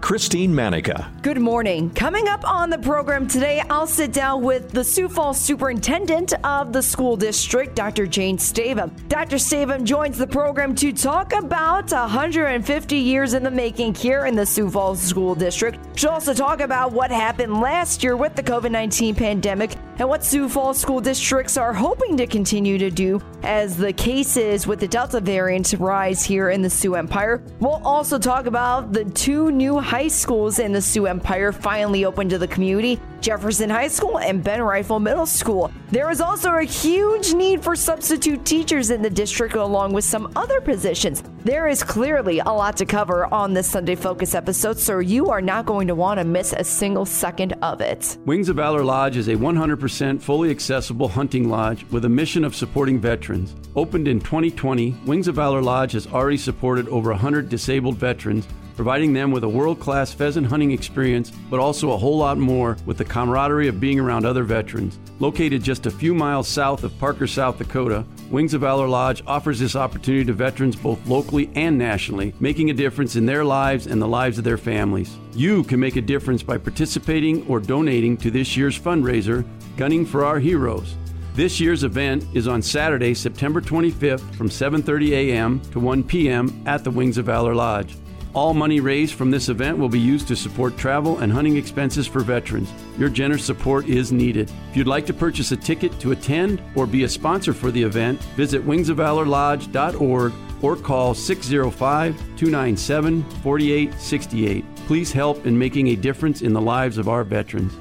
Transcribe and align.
Christine 0.00 0.54
Manica. 0.54 1.12
Good 1.22 1.40
morning. 1.40 1.90
Coming 1.90 2.28
up 2.28 2.48
on 2.48 2.70
the 2.70 2.78
program 2.78 3.26
today, 3.26 3.62
I'll 3.70 3.86
sit 3.86 4.12
down 4.12 4.42
with 4.42 4.70
the 4.70 4.84
Sioux 4.84 5.08
Falls 5.08 5.40
Superintendent 5.40 6.32
of 6.44 6.72
the 6.72 6.82
school 6.82 7.16
district, 7.16 7.74
Dr. 7.74 8.06
Jane 8.06 8.38
Stavem. 8.38 8.90
Dr. 9.08 9.36
Stavem 9.36 9.84
joins 9.84 10.18
the 10.18 10.26
program 10.26 10.74
to 10.76 10.92
talk 10.92 11.32
about 11.32 11.90
150 11.90 12.96
years 12.96 13.34
in 13.34 13.42
the 13.42 13.50
making 13.50 13.94
here 13.94 14.26
in 14.26 14.34
the 14.36 14.46
Sioux 14.46 14.70
Falls 14.70 15.00
School 15.00 15.34
District. 15.34 15.78
She'll 15.98 16.10
also 16.10 16.34
talk 16.34 16.60
about 16.60 16.92
what 16.92 17.10
happened 17.10 17.60
last 17.60 18.02
year 18.04 18.16
with 18.16 18.36
the 18.36 18.42
COVID 18.42 18.70
19 18.70 19.14
pandemic 19.14 19.76
and 19.98 20.08
what 20.08 20.24
Sioux 20.24 20.48
Falls 20.48 20.78
school 20.78 21.00
districts 21.00 21.56
are 21.56 21.72
hoping 21.72 22.16
to 22.16 22.26
continue 22.26 22.78
to 22.78 22.90
do 22.90 23.20
as 23.42 23.76
the 23.76 23.92
cases 23.92 24.66
with 24.66 24.80
the 24.80 24.88
Delta 24.88 25.20
variant 25.20 25.72
rise 25.78 26.24
here 26.24 26.50
in 26.50 26.62
the 26.62 26.70
Sioux 26.70 26.94
Empire. 26.94 27.42
We'll 27.60 27.80
also 27.84 28.18
talk 28.18 28.46
about 28.46 28.92
the 28.92 29.04
two 29.04 29.50
new 29.50 29.78
high 29.78 30.08
schools 30.08 30.58
in 30.58 30.72
the 30.72 30.82
Sioux 30.82 31.06
Empire 31.06 31.52
finally 31.52 32.04
open 32.04 32.28
to 32.28 32.38
the 32.38 32.48
community 32.48 33.00
Jefferson 33.20 33.70
High 33.70 33.88
School 33.88 34.18
and 34.18 34.44
Ben 34.44 34.60
Reifel 34.60 35.02
Middle 35.02 35.26
School. 35.26 35.72
There 35.90 36.10
is 36.10 36.20
also 36.20 36.52
a 36.52 36.62
huge 36.62 37.34
need 37.34 37.62
for 37.62 37.74
substitute 37.74 38.44
teachers 38.44 38.90
in 38.90 39.02
the 39.02 39.10
district, 39.10 39.54
along 39.54 39.92
with 39.92 40.04
some 40.04 40.30
other 40.36 40.60
positions. 40.60 41.22
There 41.46 41.68
is 41.68 41.84
clearly 41.84 42.40
a 42.40 42.48
lot 42.48 42.76
to 42.78 42.84
cover 42.84 43.32
on 43.32 43.54
this 43.54 43.70
Sunday 43.70 43.94
Focus 43.94 44.34
episode, 44.34 44.80
so 44.80 44.98
you 44.98 45.30
are 45.30 45.40
not 45.40 45.64
going 45.64 45.86
to 45.86 45.94
want 45.94 46.18
to 46.18 46.24
miss 46.24 46.52
a 46.52 46.64
single 46.64 47.06
second 47.06 47.52
of 47.62 47.80
it. 47.80 48.18
Wings 48.26 48.48
of 48.48 48.56
Valor 48.56 48.82
Lodge 48.82 49.16
is 49.16 49.28
a 49.28 49.36
100% 49.36 50.20
fully 50.20 50.50
accessible 50.50 51.06
hunting 51.06 51.48
lodge 51.48 51.84
with 51.92 52.04
a 52.04 52.08
mission 52.08 52.44
of 52.44 52.56
supporting 52.56 52.98
veterans. 52.98 53.54
Opened 53.76 54.08
in 54.08 54.18
2020, 54.18 54.90
Wings 55.06 55.28
of 55.28 55.36
Valor 55.36 55.62
Lodge 55.62 55.92
has 55.92 56.08
already 56.08 56.36
supported 56.36 56.88
over 56.88 57.10
100 57.10 57.48
disabled 57.48 57.96
veterans 57.96 58.48
providing 58.76 59.12
them 59.12 59.30
with 59.30 59.42
a 59.42 59.48
world 59.48 59.80
class 59.80 60.12
pheasant 60.12 60.46
hunting 60.46 60.70
experience, 60.70 61.30
but 61.50 61.58
also 61.58 61.92
a 61.92 61.96
whole 61.96 62.18
lot 62.18 62.38
more 62.38 62.76
with 62.86 62.98
the 62.98 63.04
camaraderie 63.04 63.68
of 63.68 63.80
being 63.80 63.98
around 63.98 64.24
other 64.24 64.44
veterans. 64.44 64.98
Located 65.18 65.62
just 65.62 65.86
a 65.86 65.90
few 65.90 66.14
miles 66.14 66.46
south 66.46 66.84
of 66.84 66.96
Parker, 66.98 67.26
South 67.26 67.58
Dakota, 67.58 68.04
Wings 68.30 68.54
of 68.54 68.60
Valor 68.60 68.86
Lodge 68.88 69.22
offers 69.26 69.58
this 69.58 69.74
opportunity 69.74 70.24
to 70.26 70.32
veterans 70.32 70.76
both 70.76 71.04
locally 71.06 71.50
and 71.54 71.78
nationally, 71.78 72.34
making 72.38 72.70
a 72.70 72.74
difference 72.74 73.16
in 73.16 73.24
their 73.24 73.44
lives 73.44 73.86
and 73.86 74.00
the 74.00 74.06
lives 74.06 74.36
of 74.36 74.44
their 74.44 74.58
families. 74.58 75.16
You 75.32 75.64
can 75.64 75.80
make 75.80 75.96
a 75.96 76.02
difference 76.02 76.42
by 76.42 76.58
participating 76.58 77.46
or 77.46 77.60
donating 77.60 78.16
to 78.18 78.30
this 78.30 78.56
year's 78.56 78.78
fundraiser, 78.78 79.46
Gunning 79.76 80.04
for 80.04 80.24
Our 80.24 80.38
Heroes. 80.38 80.94
This 81.34 81.60
year's 81.60 81.84
event 81.84 82.24
is 82.32 82.48
on 82.48 82.62
Saturday, 82.62 83.12
September 83.12 83.60
25th 83.60 84.34
from 84.36 84.48
7:30 84.48 85.10
a.m. 85.10 85.60
to 85.70 85.78
1 85.78 86.02
p.m. 86.02 86.62
at 86.66 86.82
the 86.82 86.90
Wings 86.90 87.18
of 87.18 87.26
Valor 87.26 87.54
Lodge. 87.54 87.94
All 88.36 88.52
money 88.52 88.80
raised 88.80 89.14
from 89.14 89.30
this 89.30 89.48
event 89.48 89.78
will 89.78 89.88
be 89.88 89.98
used 89.98 90.28
to 90.28 90.36
support 90.36 90.76
travel 90.76 91.20
and 91.20 91.32
hunting 91.32 91.56
expenses 91.56 92.06
for 92.06 92.20
veterans. 92.20 92.70
Your 92.98 93.08
generous 93.08 93.42
support 93.42 93.88
is 93.88 94.12
needed. 94.12 94.52
If 94.70 94.76
you'd 94.76 94.86
like 94.86 95.06
to 95.06 95.14
purchase 95.14 95.52
a 95.52 95.56
ticket 95.56 95.98
to 96.00 96.12
attend 96.12 96.62
or 96.74 96.86
be 96.86 97.04
a 97.04 97.08
sponsor 97.08 97.54
for 97.54 97.70
the 97.70 97.82
event, 97.82 98.20
visit 98.36 98.62
wingsofvalorlodge.org 98.66 100.32
or 100.60 100.76
call 100.76 101.14
605 101.14 102.14
297 102.36 103.22
4868. 103.42 104.76
Please 104.86 105.12
help 105.12 105.46
in 105.46 105.58
making 105.58 105.88
a 105.88 105.96
difference 105.96 106.42
in 106.42 106.52
the 106.52 106.60
lives 106.60 106.98
of 106.98 107.08
our 107.08 107.24
veterans. 107.24 107.72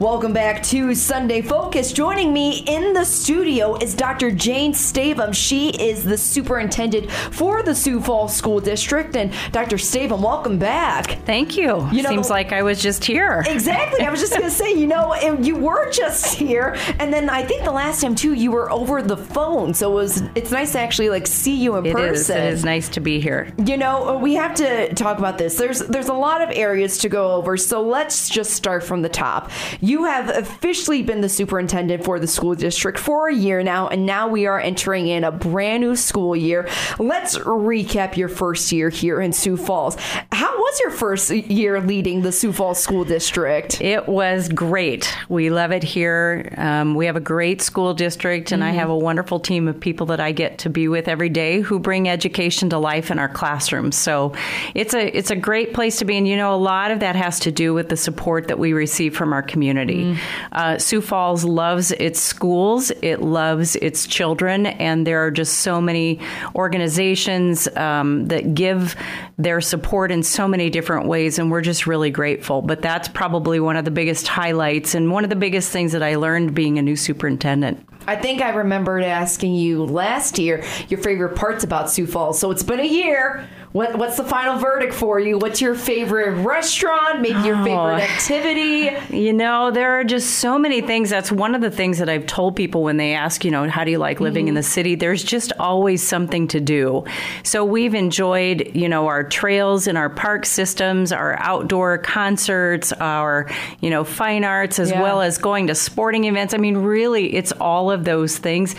Welcome 0.00 0.32
back 0.32 0.62
to 0.64 0.94
Sunday 0.94 1.42
Focus. 1.42 1.92
Joining 1.92 2.32
me 2.32 2.62
in 2.68 2.92
the 2.92 3.02
studio 3.04 3.74
is 3.78 3.96
Dr. 3.96 4.30
Jane 4.30 4.72
Stavem. 4.72 5.34
She 5.34 5.70
is 5.70 6.04
the 6.04 6.16
superintendent 6.16 7.10
for 7.10 7.64
the 7.64 7.74
Sioux 7.74 8.00
Falls 8.00 8.32
School 8.32 8.60
District. 8.60 9.16
And 9.16 9.32
Dr. 9.50 9.74
Stavem, 9.74 10.20
welcome 10.20 10.56
back. 10.56 11.18
Thank 11.26 11.56
you. 11.56 11.84
you 11.90 12.04
know, 12.04 12.10
Seems 12.10 12.30
like 12.30 12.52
I 12.52 12.62
was 12.62 12.80
just 12.80 13.04
here. 13.04 13.42
Exactly. 13.48 14.06
I 14.06 14.10
was 14.10 14.20
just 14.20 14.34
going 14.34 14.44
to 14.44 14.52
say, 14.52 14.72
you 14.72 14.86
know, 14.86 15.14
you 15.40 15.56
were 15.56 15.90
just 15.90 16.36
here, 16.36 16.76
and 17.00 17.12
then 17.12 17.28
I 17.28 17.42
think 17.42 17.64
the 17.64 17.72
last 17.72 18.00
time 18.00 18.14
too, 18.14 18.34
you 18.34 18.52
were 18.52 18.70
over 18.70 19.02
the 19.02 19.16
phone. 19.16 19.74
So 19.74 19.90
it 19.90 19.94
was. 19.94 20.22
It's 20.36 20.52
nice 20.52 20.72
to 20.72 20.78
actually 20.78 21.10
like 21.10 21.26
see 21.26 21.56
you 21.56 21.74
in 21.74 21.86
it 21.86 21.92
person. 21.92 22.36
Is. 22.36 22.44
It 22.44 22.52
is 22.58 22.64
nice 22.64 22.88
to 22.90 23.00
be 23.00 23.20
here. 23.20 23.52
You 23.64 23.76
know, 23.76 24.16
we 24.18 24.34
have 24.34 24.54
to 24.56 24.94
talk 24.94 25.18
about 25.18 25.38
this. 25.38 25.56
There's 25.56 25.80
there's 25.80 26.08
a 26.08 26.14
lot 26.14 26.40
of 26.40 26.56
areas 26.56 26.98
to 26.98 27.08
go 27.08 27.32
over. 27.32 27.56
So 27.56 27.82
let's 27.82 28.28
just 28.28 28.52
start 28.52 28.84
from 28.84 29.02
the 29.02 29.08
top. 29.08 29.50
You 29.88 30.04
have 30.04 30.28
officially 30.28 31.02
been 31.02 31.22
the 31.22 31.30
superintendent 31.30 32.04
for 32.04 32.20
the 32.20 32.26
school 32.26 32.54
district 32.54 32.98
for 32.98 33.28
a 33.28 33.34
year 33.34 33.62
now, 33.62 33.88
and 33.88 34.04
now 34.04 34.28
we 34.28 34.44
are 34.44 34.60
entering 34.60 35.08
in 35.08 35.24
a 35.24 35.32
brand 35.32 35.80
new 35.80 35.96
school 35.96 36.36
year. 36.36 36.68
Let's 36.98 37.38
recap 37.38 38.14
your 38.14 38.28
first 38.28 38.70
year 38.70 38.90
here 38.90 39.18
in 39.18 39.32
Sioux 39.32 39.56
Falls. 39.56 39.96
How 40.30 40.54
was 40.58 40.80
your 40.80 40.90
first 40.90 41.30
year 41.30 41.80
leading 41.80 42.20
the 42.20 42.32
Sioux 42.32 42.52
Falls 42.52 42.78
School 42.78 43.04
District? 43.04 43.80
It 43.80 44.06
was 44.06 44.50
great. 44.50 45.10
We 45.30 45.48
love 45.48 45.72
it 45.72 45.82
here. 45.82 46.52
Um, 46.58 46.94
we 46.94 47.06
have 47.06 47.16
a 47.16 47.20
great 47.20 47.62
school 47.62 47.94
district, 47.94 48.52
and 48.52 48.62
mm-hmm. 48.62 48.72
I 48.72 48.74
have 48.74 48.90
a 48.90 48.98
wonderful 48.98 49.40
team 49.40 49.68
of 49.68 49.80
people 49.80 50.04
that 50.08 50.20
I 50.20 50.32
get 50.32 50.58
to 50.58 50.68
be 50.68 50.88
with 50.88 51.08
every 51.08 51.30
day 51.30 51.62
who 51.62 51.78
bring 51.78 52.10
education 52.10 52.68
to 52.68 52.78
life 52.78 53.10
in 53.10 53.18
our 53.18 53.30
classrooms. 53.30 53.96
So 53.96 54.34
it's 54.74 54.92
a 54.92 55.16
it's 55.16 55.30
a 55.30 55.36
great 55.36 55.72
place 55.72 55.96
to 56.00 56.04
be, 56.04 56.18
and 56.18 56.28
you 56.28 56.36
know 56.36 56.54
a 56.54 56.56
lot 56.56 56.90
of 56.90 57.00
that 57.00 57.16
has 57.16 57.40
to 57.40 57.50
do 57.50 57.72
with 57.72 57.88
the 57.88 57.96
support 57.96 58.48
that 58.48 58.58
we 58.58 58.74
receive 58.74 59.16
from 59.16 59.32
our 59.32 59.42
community. 59.42 59.77
Mm-hmm. 59.86 60.52
Uh, 60.52 60.78
Sioux 60.78 61.00
Falls 61.00 61.44
loves 61.44 61.92
its 61.92 62.20
schools, 62.20 62.90
it 63.02 63.20
loves 63.20 63.76
its 63.76 64.06
children, 64.06 64.66
and 64.66 65.06
there 65.06 65.24
are 65.24 65.30
just 65.30 65.58
so 65.58 65.80
many 65.80 66.20
organizations 66.54 67.68
um, 67.76 68.26
that 68.26 68.54
give 68.54 68.96
their 69.38 69.60
support 69.60 70.10
in 70.10 70.22
so 70.22 70.48
many 70.48 70.70
different 70.70 71.06
ways, 71.06 71.38
and 71.38 71.50
we're 71.50 71.60
just 71.60 71.86
really 71.86 72.10
grateful. 72.10 72.62
But 72.62 72.82
that's 72.82 73.08
probably 73.08 73.60
one 73.60 73.76
of 73.76 73.84
the 73.84 73.90
biggest 73.90 74.28
highlights 74.28 74.94
and 74.94 75.10
one 75.10 75.24
of 75.24 75.30
the 75.30 75.36
biggest 75.36 75.70
things 75.70 75.92
that 75.92 76.02
I 76.02 76.16
learned 76.16 76.54
being 76.54 76.78
a 76.78 76.82
new 76.82 76.96
superintendent. 76.96 77.84
I 78.06 78.16
think 78.16 78.40
I 78.40 78.50
remembered 78.50 79.04
asking 79.04 79.54
you 79.54 79.84
last 79.84 80.38
year 80.38 80.64
your 80.88 80.98
favorite 80.98 81.36
parts 81.36 81.62
about 81.62 81.90
Sioux 81.90 82.06
Falls. 82.06 82.38
So 82.38 82.50
it's 82.50 82.62
been 82.62 82.80
a 82.80 82.86
year. 82.86 83.46
What, 83.72 83.98
what's 83.98 84.16
the 84.16 84.24
final 84.24 84.58
verdict 84.58 84.94
for 84.94 85.20
you? 85.20 85.36
What's 85.36 85.60
your 85.60 85.74
favorite 85.74 86.42
restaurant? 86.42 87.20
Maybe 87.20 87.38
your 87.40 87.56
favorite 87.56 87.72
oh. 87.72 88.00
activity? 88.00 88.90
You 89.14 89.34
know, 89.34 89.70
there 89.70 90.00
are 90.00 90.04
just 90.04 90.38
so 90.38 90.58
many 90.58 90.80
things. 90.80 91.10
That's 91.10 91.30
one 91.30 91.54
of 91.54 91.60
the 91.60 91.70
things 91.70 91.98
that 91.98 92.08
I've 92.08 92.26
told 92.26 92.56
people 92.56 92.82
when 92.82 92.96
they 92.96 93.12
ask, 93.12 93.44
you 93.44 93.50
know, 93.50 93.68
how 93.68 93.84
do 93.84 93.90
you 93.90 93.98
like 93.98 94.20
living 94.20 94.44
mm-hmm. 94.44 94.48
in 94.48 94.54
the 94.54 94.62
city? 94.62 94.94
There's 94.94 95.22
just 95.22 95.52
always 95.58 96.02
something 96.02 96.48
to 96.48 96.60
do. 96.60 97.04
So 97.42 97.62
we've 97.62 97.94
enjoyed, 97.94 98.74
you 98.74 98.88
know, 98.88 99.06
our 99.06 99.22
trails 99.22 99.86
and 99.86 99.98
our 99.98 100.08
park 100.08 100.46
systems, 100.46 101.12
our 101.12 101.38
outdoor 101.38 101.98
concerts, 101.98 102.92
our, 102.94 103.50
you 103.80 103.90
know, 103.90 104.02
fine 104.02 104.44
arts, 104.44 104.78
as 104.78 104.90
yeah. 104.90 105.02
well 105.02 105.20
as 105.20 105.36
going 105.36 105.66
to 105.66 105.74
sporting 105.74 106.24
events. 106.24 106.54
I 106.54 106.56
mean, 106.56 106.78
really, 106.78 107.34
it's 107.34 107.52
all 107.52 107.90
of 107.90 108.04
those 108.04 108.38
things. 108.38 108.74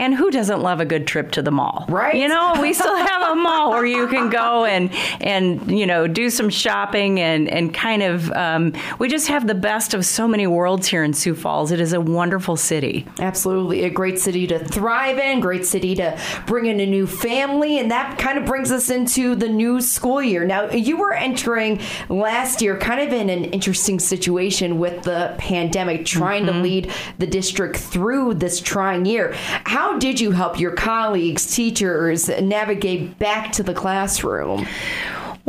And 0.00 0.14
who 0.14 0.30
doesn't 0.30 0.60
love 0.60 0.80
a 0.80 0.84
good 0.84 1.06
trip 1.06 1.32
to 1.32 1.42
the 1.42 1.50
mall? 1.50 1.84
Right. 1.88 2.14
You 2.14 2.28
know, 2.28 2.54
we 2.60 2.72
still 2.72 2.94
have 2.96 3.32
a 3.32 3.34
mall 3.34 3.70
where 3.70 3.84
you 3.84 4.06
can 4.06 4.30
go 4.30 4.64
and 4.64 4.90
and 5.20 5.70
you 5.70 5.86
know 5.86 6.06
do 6.06 6.30
some 6.30 6.50
shopping 6.50 7.18
and 7.18 7.48
and 7.48 7.74
kind 7.74 8.02
of 8.02 8.30
um, 8.32 8.72
we 8.98 9.08
just 9.08 9.28
have 9.28 9.46
the 9.46 9.54
best 9.54 9.94
of 9.94 10.04
so 10.06 10.28
many 10.28 10.46
worlds 10.46 10.86
here 10.86 11.02
in 11.02 11.12
Sioux 11.12 11.34
Falls. 11.34 11.72
It 11.72 11.80
is 11.80 11.92
a 11.92 12.00
wonderful 12.00 12.56
city. 12.56 13.06
Absolutely, 13.18 13.84
a 13.84 13.90
great 13.90 14.18
city 14.18 14.46
to 14.46 14.58
thrive 14.58 15.18
in, 15.18 15.40
great 15.40 15.66
city 15.66 15.94
to 15.96 16.18
bring 16.46 16.66
in 16.66 16.78
a 16.80 16.86
new 16.86 17.06
family, 17.06 17.78
and 17.78 17.90
that 17.90 18.18
kind 18.18 18.38
of 18.38 18.44
brings 18.44 18.70
us 18.70 18.90
into 18.90 19.34
the 19.34 19.48
new 19.48 19.80
school 19.80 20.22
year. 20.22 20.44
Now, 20.44 20.70
you 20.70 20.96
were 20.96 21.12
entering 21.12 21.80
last 22.08 22.62
year 22.62 22.78
kind 22.78 23.00
of 23.00 23.12
in 23.12 23.30
an 23.30 23.46
interesting 23.46 23.98
situation 23.98 24.78
with 24.78 25.02
the 25.02 25.34
pandemic, 25.38 26.04
trying 26.04 26.44
mm-hmm. 26.44 26.56
to 26.56 26.62
lead 26.62 26.92
the 27.18 27.26
district 27.26 27.76
through 27.78 28.34
this 28.34 28.60
trying 28.60 29.04
year. 29.04 29.32
How 29.64 29.87
how 29.88 29.98
did 29.98 30.20
you 30.20 30.32
help 30.32 30.60
your 30.60 30.72
colleagues, 30.72 31.46
teachers, 31.46 32.28
navigate 32.28 33.18
back 33.18 33.52
to 33.52 33.62
the 33.62 33.72
classroom? 33.72 34.66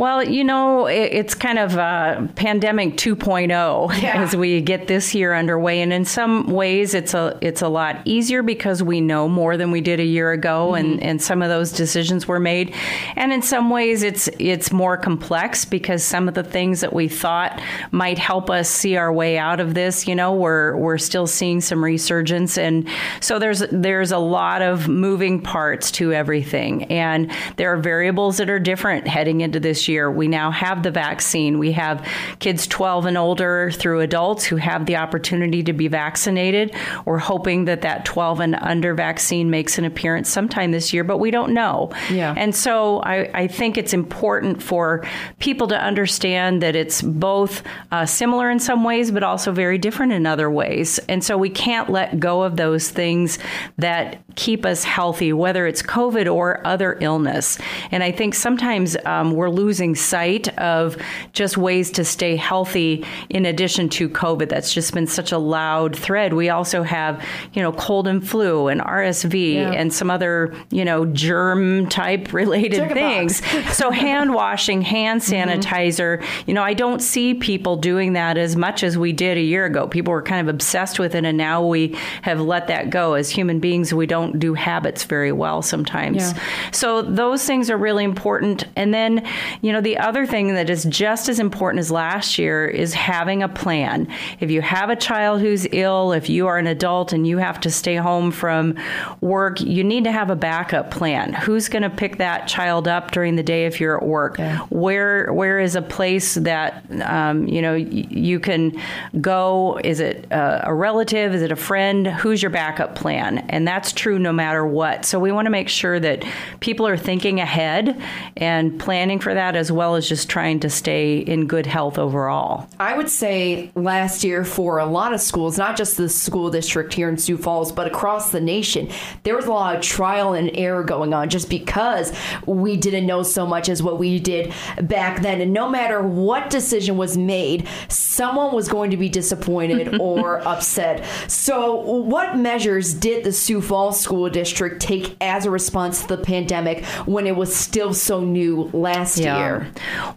Well, 0.00 0.24
you 0.24 0.44
know, 0.44 0.86
it's 0.86 1.34
kind 1.34 1.58
of 1.58 1.76
a 1.76 2.26
pandemic 2.34 2.96
2.0 2.96 4.02
yeah. 4.02 4.22
as 4.22 4.34
we 4.34 4.62
get 4.62 4.86
this 4.86 5.14
year 5.14 5.34
underway, 5.34 5.82
and 5.82 5.92
in 5.92 6.06
some 6.06 6.46
ways, 6.46 6.94
it's 6.94 7.12
a 7.12 7.38
it's 7.42 7.60
a 7.60 7.68
lot 7.68 8.00
easier 8.06 8.42
because 8.42 8.82
we 8.82 9.02
know 9.02 9.28
more 9.28 9.58
than 9.58 9.70
we 9.70 9.82
did 9.82 10.00
a 10.00 10.04
year 10.04 10.32
ago, 10.32 10.68
mm-hmm. 10.68 10.92
and, 10.92 11.02
and 11.02 11.22
some 11.22 11.42
of 11.42 11.50
those 11.50 11.70
decisions 11.70 12.26
were 12.26 12.40
made, 12.40 12.74
and 13.14 13.30
in 13.30 13.42
some 13.42 13.68
ways, 13.68 14.02
it's 14.02 14.30
it's 14.38 14.72
more 14.72 14.96
complex 14.96 15.66
because 15.66 16.02
some 16.02 16.28
of 16.28 16.32
the 16.32 16.44
things 16.44 16.80
that 16.80 16.94
we 16.94 17.06
thought 17.06 17.60
might 17.90 18.16
help 18.16 18.48
us 18.48 18.70
see 18.70 18.96
our 18.96 19.12
way 19.12 19.36
out 19.36 19.60
of 19.60 19.74
this, 19.74 20.08
you 20.08 20.14
know, 20.14 20.32
we're 20.32 20.78
we're 20.78 20.96
still 20.96 21.26
seeing 21.26 21.60
some 21.60 21.84
resurgence, 21.84 22.56
and 22.56 22.88
so 23.20 23.38
there's 23.38 23.62
there's 23.70 24.12
a 24.12 24.18
lot 24.18 24.62
of 24.62 24.88
moving 24.88 25.42
parts 25.42 25.90
to 25.90 26.10
everything, 26.10 26.84
and 26.84 27.30
there 27.56 27.70
are 27.74 27.76
variables 27.76 28.38
that 28.38 28.48
are 28.48 28.58
different 28.58 29.06
heading 29.06 29.42
into 29.42 29.60
this 29.60 29.89
year. 29.90 30.10
We 30.10 30.28
now 30.28 30.50
have 30.50 30.82
the 30.82 30.90
vaccine. 30.90 31.58
We 31.58 31.72
have 31.72 32.06
kids 32.38 32.66
12 32.66 33.06
and 33.06 33.18
older 33.18 33.70
through 33.70 34.00
adults 34.00 34.44
who 34.44 34.56
have 34.56 34.86
the 34.86 34.96
opportunity 34.96 35.62
to 35.64 35.72
be 35.72 35.88
vaccinated. 35.88 36.74
We're 37.04 37.18
hoping 37.18 37.66
that 37.66 37.82
that 37.82 38.04
12 38.04 38.40
and 38.40 38.54
under 38.54 38.94
vaccine 38.94 39.50
makes 39.50 39.78
an 39.78 39.84
appearance 39.84 40.28
sometime 40.28 40.70
this 40.70 40.92
year, 40.92 41.04
but 41.04 41.18
we 41.18 41.30
don't 41.30 41.52
know. 41.52 41.90
Yeah. 42.10 42.34
And 42.36 42.54
so 42.54 43.00
I, 43.00 43.30
I 43.34 43.46
think 43.46 43.76
it's 43.76 43.92
important 43.92 44.62
for 44.62 45.04
people 45.38 45.66
to 45.68 45.78
understand 45.78 46.62
that 46.62 46.76
it's 46.76 47.02
both 47.02 47.62
uh, 47.90 48.06
similar 48.06 48.50
in 48.50 48.60
some 48.60 48.84
ways, 48.84 49.10
but 49.10 49.22
also 49.22 49.52
very 49.52 49.78
different 49.78 50.12
in 50.12 50.26
other 50.26 50.50
ways. 50.50 50.98
And 51.08 51.24
so 51.24 51.36
we 51.36 51.50
can't 51.50 51.90
let 51.90 52.20
go 52.20 52.42
of 52.42 52.56
those 52.56 52.90
things 52.90 53.38
that 53.78 54.22
keep 54.36 54.64
us 54.64 54.84
healthy, 54.84 55.32
whether 55.32 55.66
it's 55.66 55.82
COVID 55.82 56.32
or 56.32 56.64
other 56.66 56.96
illness. 57.00 57.58
And 57.90 58.02
I 58.02 58.12
think 58.12 58.34
sometimes 58.34 58.96
um, 59.04 59.32
we're 59.32 59.50
losing 59.50 59.79
sight 59.94 60.48
of 60.58 60.96
just 61.32 61.56
ways 61.56 61.90
to 61.92 62.04
stay 62.04 62.36
healthy 62.36 63.04
in 63.28 63.46
addition 63.46 63.88
to 63.90 64.08
COVID. 64.08 64.48
That's 64.48 64.72
just 64.72 64.94
been 64.94 65.06
such 65.06 65.32
a 65.32 65.38
loud 65.38 65.96
thread. 65.96 66.34
We 66.34 66.48
also 66.48 66.82
have, 66.82 67.24
you 67.52 67.62
know, 67.62 67.72
cold 67.72 68.06
and 68.06 68.26
flu 68.26 68.68
and 68.68 68.80
RSV 68.80 69.54
yeah. 69.54 69.72
and 69.72 69.92
some 69.92 70.10
other, 70.10 70.54
you 70.70 70.84
know, 70.84 71.06
germ 71.06 71.88
type 71.88 72.32
related 72.32 72.92
things. 72.92 73.44
so 73.74 73.90
hand 73.90 74.34
washing, 74.34 74.82
hand 74.82 75.20
mm-hmm. 75.20 75.50
sanitizer, 75.50 76.18
mm-hmm. 76.18 76.50
you 76.50 76.54
know, 76.54 76.62
I 76.62 76.74
don't 76.74 77.00
see 77.00 77.34
people 77.34 77.76
doing 77.76 78.12
that 78.14 78.36
as 78.36 78.56
much 78.56 78.82
as 78.82 78.98
we 78.98 79.12
did 79.12 79.36
a 79.36 79.42
year 79.42 79.64
ago. 79.64 79.86
People 79.86 80.12
were 80.12 80.22
kind 80.22 80.46
of 80.46 80.54
obsessed 80.54 80.98
with 80.98 81.14
it 81.14 81.24
and 81.24 81.38
now 81.38 81.64
we 81.64 81.96
have 82.22 82.40
let 82.40 82.68
that 82.68 82.90
go. 82.90 83.14
As 83.14 83.30
human 83.30 83.60
beings, 83.60 83.92
we 83.94 84.06
don't 84.06 84.38
do 84.38 84.54
habits 84.54 85.04
very 85.04 85.32
well 85.32 85.62
sometimes. 85.62 86.32
Yeah. 86.32 86.42
So 86.72 87.02
those 87.02 87.44
things 87.44 87.70
are 87.70 87.76
really 87.76 88.04
important. 88.04 88.64
And 88.76 88.92
then, 88.92 89.26
you 89.62 89.72
know, 89.72 89.80
the 89.80 89.98
other 89.98 90.26
thing 90.26 90.54
that 90.54 90.70
is 90.70 90.84
just 90.84 91.28
as 91.28 91.38
important 91.38 91.80
as 91.80 91.90
last 91.90 92.38
year 92.38 92.66
is 92.66 92.94
having 92.94 93.42
a 93.42 93.48
plan. 93.48 94.08
If 94.40 94.50
you 94.50 94.62
have 94.62 94.90
a 94.90 94.96
child 94.96 95.40
who's 95.40 95.66
ill, 95.72 96.12
if 96.12 96.28
you 96.28 96.46
are 96.46 96.58
an 96.58 96.66
adult 96.66 97.12
and 97.12 97.26
you 97.26 97.38
have 97.38 97.60
to 97.60 97.70
stay 97.70 97.96
home 97.96 98.30
from 98.30 98.76
work, 99.20 99.60
you 99.60 99.84
need 99.84 100.04
to 100.04 100.12
have 100.12 100.30
a 100.30 100.36
backup 100.36 100.90
plan. 100.90 101.32
Who's 101.32 101.68
going 101.68 101.82
to 101.82 101.90
pick 101.90 102.18
that 102.18 102.48
child 102.48 102.88
up 102.88 103.10
during 103.10 103.36
the 103.36 103.42
day 103.42 103.66
if 103.66 103.80
you're 103.80 103.96
at 103.96 104.06
work? 104.06 104.38
Where 104.70 105.32
where 105.32 105.58
is 105.58 105.76
a 105.76 105.82
place 105.82 106.34
that 106.36 106.84
um, 107.02 107.46
you 107.46 107.60
know 107.60 107.74
y- 107.74 108.06
you 108.10 108.40
can 108.40 108.80
go? 109.20 109.78
Is 109.84 110.00
it 110.00 110.26
a, 110.30 110.68
a 110.68 110.74
relative? 110.74 111.34
Is 111.34 111.42
it 111.42 111.52
a 111.52 111.56
friend? 111.56 112.06
Who's 112.06 112.42
your 112.42 112.50
backup 112.50 112.94
plan? 112.94 113.38
And 113.50 113.66
that's 113.66 113.92
true 113.92 114.18
no 114.18 114.32
matter 114.32 114.66
what. 114.66 115.04
So 115.04 115.18
we 115.18 115.32
want 115.32 115.46
to 115.46 115.50
make 115.50 115.68
sure 115.68 116.00
that 116.00 116.24
people 116.60 116.86
are 116.86 116.96
thinking 116.96 117.40
ahead 117.40 118.00
and 118.36 118.78
planning 118.78 119.18
for 119.18 119.34
that 119.34 119.49
as 119.56 119.72
well 119.72 119.94
as 119.94 120.08
just 120.08 120.28
trying 120.28 120.60
to 120.60 120.70
stay 120.70 121.18
in 121.18 121.46
good 121.46 121.66
health 121.66 121.98
overall. 121.98 122.68
I 122.78 122.96
would 122.96 123.10
say 123.10 123.70
last 123.74 124.24
year 124.24 124.44
for 124.44 124.78
a 124.78 124.86
lot 124.86 125.12
of 125.12 125.20
schools, 125.20 125.58
not 125.58 125.76
just 125.76 125.96
the 125.96 126.08
school 126.08 126.50
district 126.50 126.94
here 126.94 127.08
in 127.08 127.18
Sioux 127.18 127.38
Falls, 127.38 127.72
but 127.72 127.86
across 127.86 128.30
the 128.30 128.40
nation, 128.40 128.90
there 129.22 129.36
was 129.36 129.46
a 129.46 129.52
lot 129.52 129.76
of 129.76 129.82
trial 129.82 130.34
and 130.34 130.50
error 130.54 130.84
going 130.84 131.14
on 131.14 131.28
just 131.28 131.48
because 131.48 132.12
we 132.46 132.76
didn't 132.76 133.06
know 133.06 133.22
so 133.22 133.46
much 133.46 133.68
as 133.68 133.82
what 133.82 133.98
we 133.98 134.18
did 134.18 134.52
back 134.82 135.22
then. 135.22 135.40
And 135.40 135.52
no 135.52 135.68
matter 135.68 136.02
what 136.02 136.50
decision 136.50 136.96
was 136.96 137.16
made, 137.16 137.68
someone 137.88 138.54
was 138.54 138.68
going 138.68 138.90
to 138.90 138.96
be 138.96 139.08
disappointed 139.08 139.98
or 140.00 140.46
upset. 140.46 141.04
So, 141.28 141.76
what 141.76 142.36
measures 142.36 142.94
did 142.94 143.24
the 143.24 143.32
Sioux 143.32 143.60
Falls 143.60 144.00
School 144.00 144.28
District 144.30 144.80
take 144.80 145.16
as 145.20 145.46
a 145.46 145.50
response 145.50 146.02
to 146.02 146.08
the 146.08 146.18
pandemic 146.18 146.84
when 147.06 147.26
it 147.26 147.36
was 147.36 147.54
still 147.54 147.94
so 147.94 148.20
new 148.20 148.70
last 148.72 149.18
yeah. 149.18 149.38
year? 149.38 149.39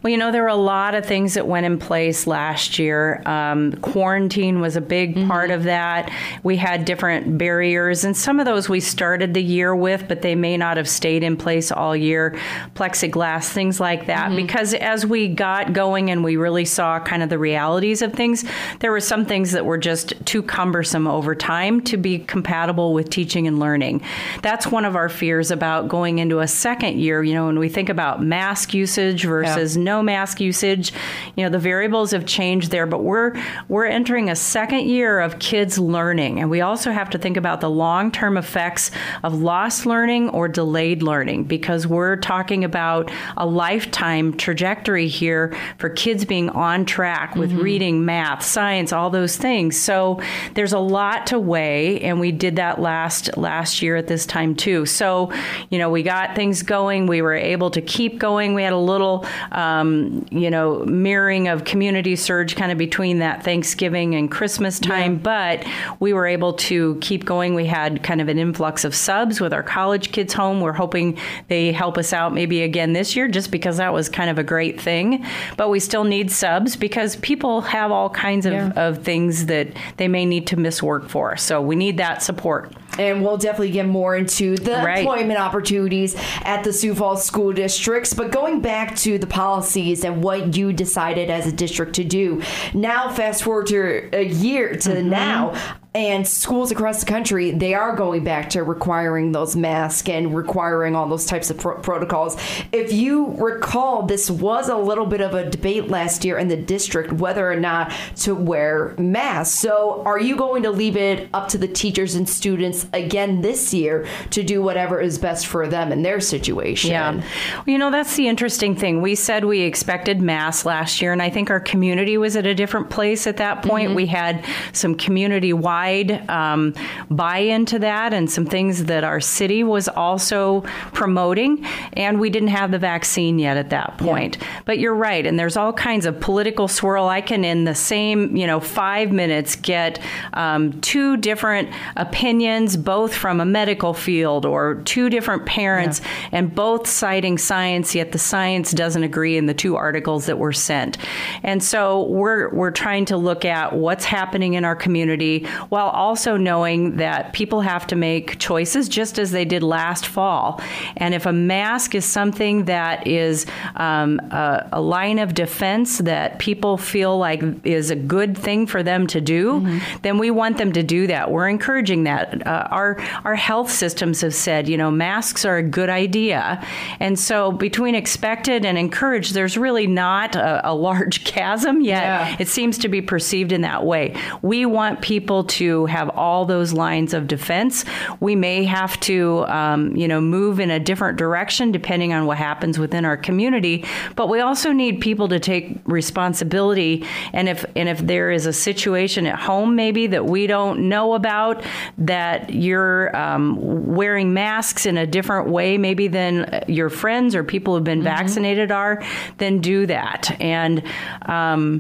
Well, 0.02 0.12
you 0.12 0.18
know, 0.18 0.32
there 0.32 0.44
were 0.44 0.48
a 0.48 0.56
lot 0.56 0.96
of 0.96 1.06
things 1.06 1.34
that 1.34 1.48
went 1.48 1.66
in 1.66 1.78
place 1.78 2.26
last 2.26 2.80
year. 2.80 3.22
Um, 3.26 3.74
quarantine 3.74 4.62
was 4.62 4.76
a 4.76 4.82
big 4.82 5.16
mm-hmm. 5.16 5.28
part 5.28 5.52
of 5.52 5.64
that. 5.64 6.12
We 6.44 6.58
had 6.58 6.86
different 6.86 7.38
barriers, 7.38 8.04
and 8.04 8.16
some 8.16 8.40
of 8.40 8.46
those 8.46 8.70
we 8.70 8.80
started 8.80 9.34
the 9.34 9.44
year 9.44 9.76
with, 9.76 10.08
but 10.08 10.22
they 10.22 10.36
may 10.36 10.58
not 10.58 10.78
have 10.78 10.90
stayed 10.90 11.24
in 11.24 11.38
place 11.38 11.72
all 11.72 11.96
year. 11.96 12.40
Plexiglass, 12.76 13.50
things 13.50 13.80
like 13.80 14.08
that. 14.08 14.28
Mm-hmm. 14.28 14.38
Because 14.38 14.74
as 14.74 15.06
we 15.06 15.28
got 15.28 15.74
going 15.74 16.10
and 16.10 16.24
we 16.24 16.38
really 16.38 16.66
saw 16.66 17.00
kind 17.00 17.22
of 17.22 17.30
the 17.30 17.38
realities 17.38 18.02
of 18.02 18.14
things, 18.14 18.46
there 18.80 18.92
were 18.92 19.00
some 19.00 19.26
things 19.26 19.52
that 19.52 19.66
were 19.66 19.78
just 19.78 20.14
too 20.26 20.42
cumbersome 20.42 21.08
over 21.08 21.36
time 21.36 21.82
to 21.82 21.98
be 21.98 22.20
compatible 22.20 22.94
with 22.94 23.10
teaching 23.10 23.46
and 23.46 23.60
learning 23.60 23.74
learning. 23.74 24.02
That's 24.42 24.68
one 24.68 24.86
of 24.86 24.96
our 24.96 25.10
fears 25.10 25.52
about 25.52 25.88
going 25.88 26.20
into 26.20 26.40
a 26.40 26.48
second 26.48 27.00
year. 27.00 27.24
You 27.24 27.34
know, 27.34 27.48
when 27.48 27.60
we 27.60 27.70
think 27.70 27.90
about 27.90 28.22
mask 28.22 28.74
usage 28.74 29.13
versus 29.22 29.78
yeah. 29.78 29.84
no 29.84 30.02
mask 30.02 30.42
usage, 30.42 30.92
you 31.36 31.44
know, 31.44 31.50
the 31.50 31.60
variables 31.60 32.12
have 32.12 32.26
changed 32.26 32.72
there, 32.72 32.88
but 32.88 33.04
we're 33.04 33.34
we're 33.70 33.86
entering 33.86 34.30
a 34.30 34.36
second 34.36 34.88
year 34.88 35.20
of 35.20 35.40
kids 35.40 35.78
learning. 35.78 36.40
And 36.40 36.50
we 36.50 36.62
also 36.62 36.92
have 36.92 37.10
to 37.12 37.18
think 37.18 37.38
about 37.38 37.62
the 37.62 37.70
long-term 37.70 38.38
effects 38.38 38.92
of 39.24 39.42
lost 39.42 39.86
learning 39.86 40.30
or 40.30 40.48
delayed 40.48 41.04
learning 41.04 41.44
because 41.44 41.86
we're 41.86 42.16
talking 42.16 42.64
about 42.64 43.12
a 43.38 43.46
lifetime 43.46 44.34
trajectory 44.34 45.08
here 45.08 45.56
for 45.78 45.90
kids 45.90 46.26
being 46.26 46.50
on 46.50 46.86
track 46.86 47.36
with 47.36 47.52
mm-hmm. 47.52 47.62
reading, 47.62 48.06
math, 48.06 48.44
science, 48.44 48.92
all 48.92 49.10
those 49.10 49.38
things. 49.38 49.80
So 49.80 50.22
there's 50.56 50.74
a 50.74 50.80
lot 50.80 51.28
to 51.28 51.40
weigh 51.40 52.02
and 52.02 52.20
we 52.20 52.32
did 52.32 52.56
that 52.56 52.82
last 52.82 53.36
last 53.38 53.82
year 53.82 53.96
at 53.96 54.08
this 54.08 54.26
time 54.26 54.56
too. 54.56 54.86
So, 54.86 55.32
you 55.70 55.78
know, 55.78 55.90
we 55.90 56.04
got 56.04 56.36
things 56.36 56.64
going. 56.64 57.08
We 57.08 57.22
were 57.22 57.34
able 57.34 57.70
to 57.72 57.82
keep 57.82 58.20
going. 58.20 58.54
We 58.54 58.64
had 58.64 58.74
a 58.74 58.78
little, 58.78 59.03
um, 59.52 60.26
you 60.32 60.50
know, 60.50 60.80
mirroring 60.86 61.48
of 61.48 61.64
community 61.64 62.16
surge 62.16 62.56
kind 62.56 62.72
of 62.72 62.78
between 62.78 63.20
that 63.20 63.44
Thanksgiving 63.44 64.16
and 64.16 64.30
Christmas 64.30 64.80
time, 64.80 65.14
yeah. 65.14 65.20
but 65.64 65.66
we 66.00 66.14
were 66.14 66.26
able 66.26 66.54
to 66.54 66.96
keep 67.02 67.26
going. 67.26 67.54
We 67.54 67.66
had 67.66 68.04
kind 68.04 68.22
of 68.22 68.30
an 68.30 68.38
influx 68.38 68.84
of 68.84 68.96
subs 68.96 69.40
with 69.40 69.54
our 69.54 69.64
college 69.64 70.12
kids 70.12 70.34
home. 70.34 70.62
We're 70.62 70.74
hoping 70.74 71.18
they 71.48 71.72
help 71.72 71.98
us 71.98 72.14
out 72.14 72.34
maybe 72.34 72.62
again 72.64 72.94
this 72.94 73.16
year 73.16 73.28
just 73.28 73.52
because 73.52 73.78
that 73.78 73.94
was 73.94 74.10
kind 74.10 74.30
of 74.30 74.38
a 74.38 74.44
great 74.44 74.80
thing. 74.80 75.26
But 75.58 75.70
we 75.70 75.80
still 75.80 76.04
need 76.04 76.32
subs 76.32 76.76
because 76.76 77.16
people 77.18 77.62
have 77.62 77.92
all 77.92 78.10
kinds 78.10 78.46
of, 78.46 78.54
yeah. 78.54 78.72
of 78.76 79.04
things 79.04 79.48
that 79.48 79.68
they 79.98 80.08
may 80.08 80.26
need 80.26 80.48
to 80.48 80.58
miss 80.58 80.82
work 80.82 81.10
for. 81.10 81.38
So 81.38 81.62
we 81.62 81.76
need 81.76 81.98
that 81.98 82.22
support. 82.22 82.74
And 83.00 83.24
we'll 83.24 83.38
definitely 83.38 83.72
get 83.72 83.88
more 83.88 84.16
into 84.16 84.56
the 84.58 84.74
right. 84.74 85.00
employment 85.00 85.40
opportunities 85.40 86.16
at 86.44 86.64
the 86.64 86.74
Sioux 86.74 86.96
Falls 86.96 87.24
school 87.24 87.54
districts. 87.54 88.14
But 88.14 88.32
going 88.32 88.62
back 88.62 88.96
to 88.98 89.18
the 89.18 89.28
policies 89.28 90.04
and 90.04 90.24
what 90.24 90.56
you 90.56 90.74
decided 90.74 91.30
as 91.30 91.48
a 91.48 91.52
district 91.52 91.94
to 91.96 92.04
do, 92.04 92.42
now 92.74 93.12
fast 93.12 93.44
forward 93.44 93.68
to 93.68 94.10
a 94.14 94.24
year 94.24 94.76
to 94.76 94.90
mm-hmm. 94.90 95.10
now, 95.10 95.78
and 95.96 96.28
schools 96.28 96.72
across 96.72 97.02
the 97.02 97.06
country 97.06 97.52
they 97.52 97.76
are 97.76 97.96
going 97.96 98.24
back 98.24 98.50
to 98.50 98.64
requiring 98.64 99.32
those 99.32 99.56
masks 99.56 100.10
and 100.10 100.36
requiring 100.36 100.96
all 100.96 101.08
those 101.08 101.26
types 101.26 101.52
of 101.52 101.58
pro- 101.58 101.78
protocols. 101.80 102.36
If 102.72 102.92
you 102.92 103.36
recall 103.38 104.04
this 104.04 104.30
was 104.30 104.70
a 104.70 104.76
little 104.76 105.06
bit 105.06 105.22
of 105.22 105.36
a 105.36 105.50
debate 105.50 105.90
last 105.90 106.26
year 106.26 106.38
in 106.40 106.48
the 106.48 106.58
district 106.58 107.14
whether 107.14 107.50
or 107.50 107.56
not 107.56 107.94
to 108.18 108.34
wear 108.34 108.96
masks. 108.98 109.58
So 109.60 110.02
are 110.06 110.20
you 110.20 110.36
going 110.36 110.64
to 110.64 110.72
leave 110.72 110.98
it 110.98 111.30
up 111.34 111.50
to 111.50 111.60
the 111.60 111.68
teachers 111.68 112.16
and 112.16 112.28
students 112.28 112.88
again 112.92 113.42
this 113.42 113.74
year 113.74 114.08
to 114.32 114.42
do 114.42 114.64
whatever 114.64 115.00
is 115.00 115.20
best 115.20 115.46
for 115.46 115.68
them 115.68 115.92
in 115.92 116.02
their 116.02 116.20
situation? 116.20 116.92
Yeah. 116.92 117.16
Well, 117.16 117.24
you 117.68 117.78
know 117.78 117.92
that's 117.92 118.16
the 118.16 118.28
interesting 118.28 118.76
thing. 118.76 119.02
We 119.02 119.14
said 119.14 119.46
we 119.46 119.62
expected 119.62 120.22
masks 120.22 120.66
last 120.66 121.02
year 121.02 121.12
and 121.12 121.22
i 121.22 121.30
think 121.30 121.50
our 121.50 121.60
community 121.60 122.18
was 122.18 122.36
at 122.36 122.46
a 122.46 122.56
different 122.56 122.90
place 122.90 123.28
at 123.28 123.38
that 123.38 123.62
point. 123.62 123.90
Mm-hmm. 123.90 123.96
we 123.96 124.06
had 124.08 124.46
some 124.72 124.96
community 124.96 125.54
wide 125.54 125.83
wide 125.84 126.30
um, 126.30 126.74
buy 127.10 127.40
into 127.40 127.80
that 127.80 128.14
and 128.14 128.30
some 128.30 128.46
things 128.46 128.86
that 128.86 129.04
our 129.04 129.20
city 129.20 129.64
was 129.64 129.88
also 129.88 130.62
promoting. 130.94 131.66
And 131.94 132.20
we 132.20 132.30
didn't 132.30 132.50
have 132.50 132.72
the 132.72 132.80
vaccine 132.80 133.40
yet 133.40 133.58
at 133.58 133.70
that 133.72 133.98
point. 133.98 134.38
Yeah. 134.40 134.62
But 134.66 134.80
you're 134.80 134.96
right. 134.96 135.26
And 135.26 135.38
there's 135.38 135.58
all 135.58 135.74
kinds 135.74 136.06
of 136.06 136.20
political 136.20 136.68
swirl. 136.68 137.08
I 137.08 137.22
can, 137.22 137.44
in 137.44 137.66
the 137.66 137.76
same, 137.76 138.36
you 138.36 138.48
know, 138.48 138.60
five 138.60 139.12
minutes, 139.12 139.56
get 139.56 140.00
um, 140.34 140.80
two 140.82 141.18
different 141.18 141.70
opinions, 141.96 142.78
both 142.78 143.14
from 143.14 143.40
a 143.40 143.46
medical 143.46 143.94
field 143.94 144.46
or 144.46 144.82
two 144.86 145.10
different 145.10 145.46
parents, 145.46 146.00
yeah. 146.00 146.30
and 146.34 146.56
both 146.56 146.88
citing 146.88 147.38
science, 147.38 147.96
yet 147.96 148.12
the 148.12 148.20
science 148.20 148.72
doesn't 148.72 149.04
agree 149.04 149.38
in 149.38 149.46
the 149.46 149.54
two 149.54 149.76
articles 149.76 150.26
that 150.26 150.38
were 150.38 150.54
sent. 150.54 150.98
And 151.44 151.64
so 151.64 152.04
we're, 152.04 152.50
we're 152.50 152.72
trying 152.72 153.06
to 153.06 153.18
look 153.18 153.46
at 153.46 153.74
what's 153.74 154.06
happening 154.06 154.54
in 154.54 154.66
our 154.66 154.76
community 154.76 155.46
while 155.74 155.90
also 155.90 156.38
knowing 156.38 156.98
that 156.98 157.34
people 157.34 157.62
have 157.62 157.88
to 157.88 157.96
make 157.96 158.38
choices 158.38 158.88
just 158.88 159.18
as 159.18 159.32
they 159.32 159.44
did 159.44 159.64
last 159.64 160.06
fall. 160.06 160.62
And 160.98 161.16
if 161.16 161.26
a 161.26 161.34
mask 161.34 161.96
is 161.96 162.06
something 162.06 162.66
that 162.66 163.08
is 163.08 163.48
um, 163.78 164.20
a, 164.30 164.70
a, 164.74 164.80
line 164.80 165.18
of 165.18 165.34
defense 165.34 165.98
that 165.98 166.38
people 166.38 166.78
feel 166.78 167.18
like 167.18 167.42
is 167.64 167.90
a 167.90 167.96
good 167.96 168.38
thing 168.38 168.68
for 168.68 168.84
them 168.84 169.08
to 169.08 169.20
do, 169.20 169.62
mm-hmm. 169.62 169.80
then 170.04 170.20
we 170.20 170.30
want 170.30 170.60
them 170.60 170.74
to 170.74 170.84
do 170.84 171.08
that. 171.08 171.32
We're 171.32 171.50
encouraging 171.50 172.04
that. 172.04 172.46
Uh, 172.46 172.68
our 172.70 173.00
our 173.24 173.36
health 173.36 173.72
systems 173.72 174.22
have 174.22 174.36
said, 174.36 174.70
you 174.70 174.78
know, 174.78 174.92
masks 174.92 175.44
are 175.44 175.58
a 175.58 175.64
good 175.64 175.90
idea, 175.90 176.64
and 177.00 177.18
so 177.18 177.52
between 177.52 177.96
expected 177.96 178.64
and 178.64 178.78
encouraged, 178.78 179.34
there's 179.34 179.58
really 179.58 179.88
not 179.88 180.36
a, 180.36 180.70
a 180.70 180.74
large 180.76 181.24
chasm 181.34 181.82
yet. 181.82 182.04
Yeah. 182.04 182.36
It 182.38 182.48
seems 182.48 182.78
to 182.80 182.90
be 182.90 183.02
perceived 183.02 183.52
in 183.52 183.62
that 183.62 183.84
way. 183.84 184.16
We 184.44 184.68
want 184.68 185.02
people 185.02 185.46
to 185.46 185.63
have 185.88 186.10
all 186.10 186.46
those 186.46 186.74
lines 186.74 187.14
of 187.14 187.28
defense. 187.28 187.86
We 188.20 188.36
may 188.36 188.64
have 188.66 189.00
to, 189.02 189.46
um, 189.48 189.96
you 189.96 190.08
know, 190.08 190.22
move 190.22 190.60
in 190.60 190.72
a 190.72 190.80
different 190.80 191.18
direction 191.18 191.72
depending 191.72 192.14
on 192.14 192.26
what 192.26 192.38
happens 192.38 192.80
within 192.80 193.06
our 193.06 193.18
community, 193.18 193.86
but 194.16 194.30
we 194.30 194.40
also 194.40 194.72
need 194.72 195.02
people 195.02 195.28
to 195.30 195.40
take 195.40 195.80
responsibility. 195.86 197.06
And 197.34 197.50
if 197.50 197.66
and 197.76 197.90
if 197.90 198.00
there 198.00 198.32
is 198.32 198.46
a 198.46 198.54
situation 198.54 199.26
at 199.26 199.40
home 199.40 199.76
maybe 199.76 200.08
that 200.08 200.26
we 200.26 200.48
don't 200.48 200.90
know 200.90 201.14
about, 201.14 201.64
that 201.98 202.54
you're 202.54 203.16
um, 203.16 203.96
wearing 203.96 204.34
masks 204.34 204.86
in 204.86 204.98
a 204.98 205.08
different 205.08 205.50
way 205.50 205.78
maybe 205.78 206.08
than 206.08 206.64
your 206.68 206.90
friends 206.90 207.36
or 207.36 207.44
people 207.44 207.76
who've 207.76 207.84
been 207.84 208.00
mm-hmm. 208.00 208.18
vaccinated 208.18 208.72
are, 208.72 209.04
then 209.38 209.60
do 209.60 209.86
that. 209.86 210.36
And 210.40 210.84
um, 211.24 211.80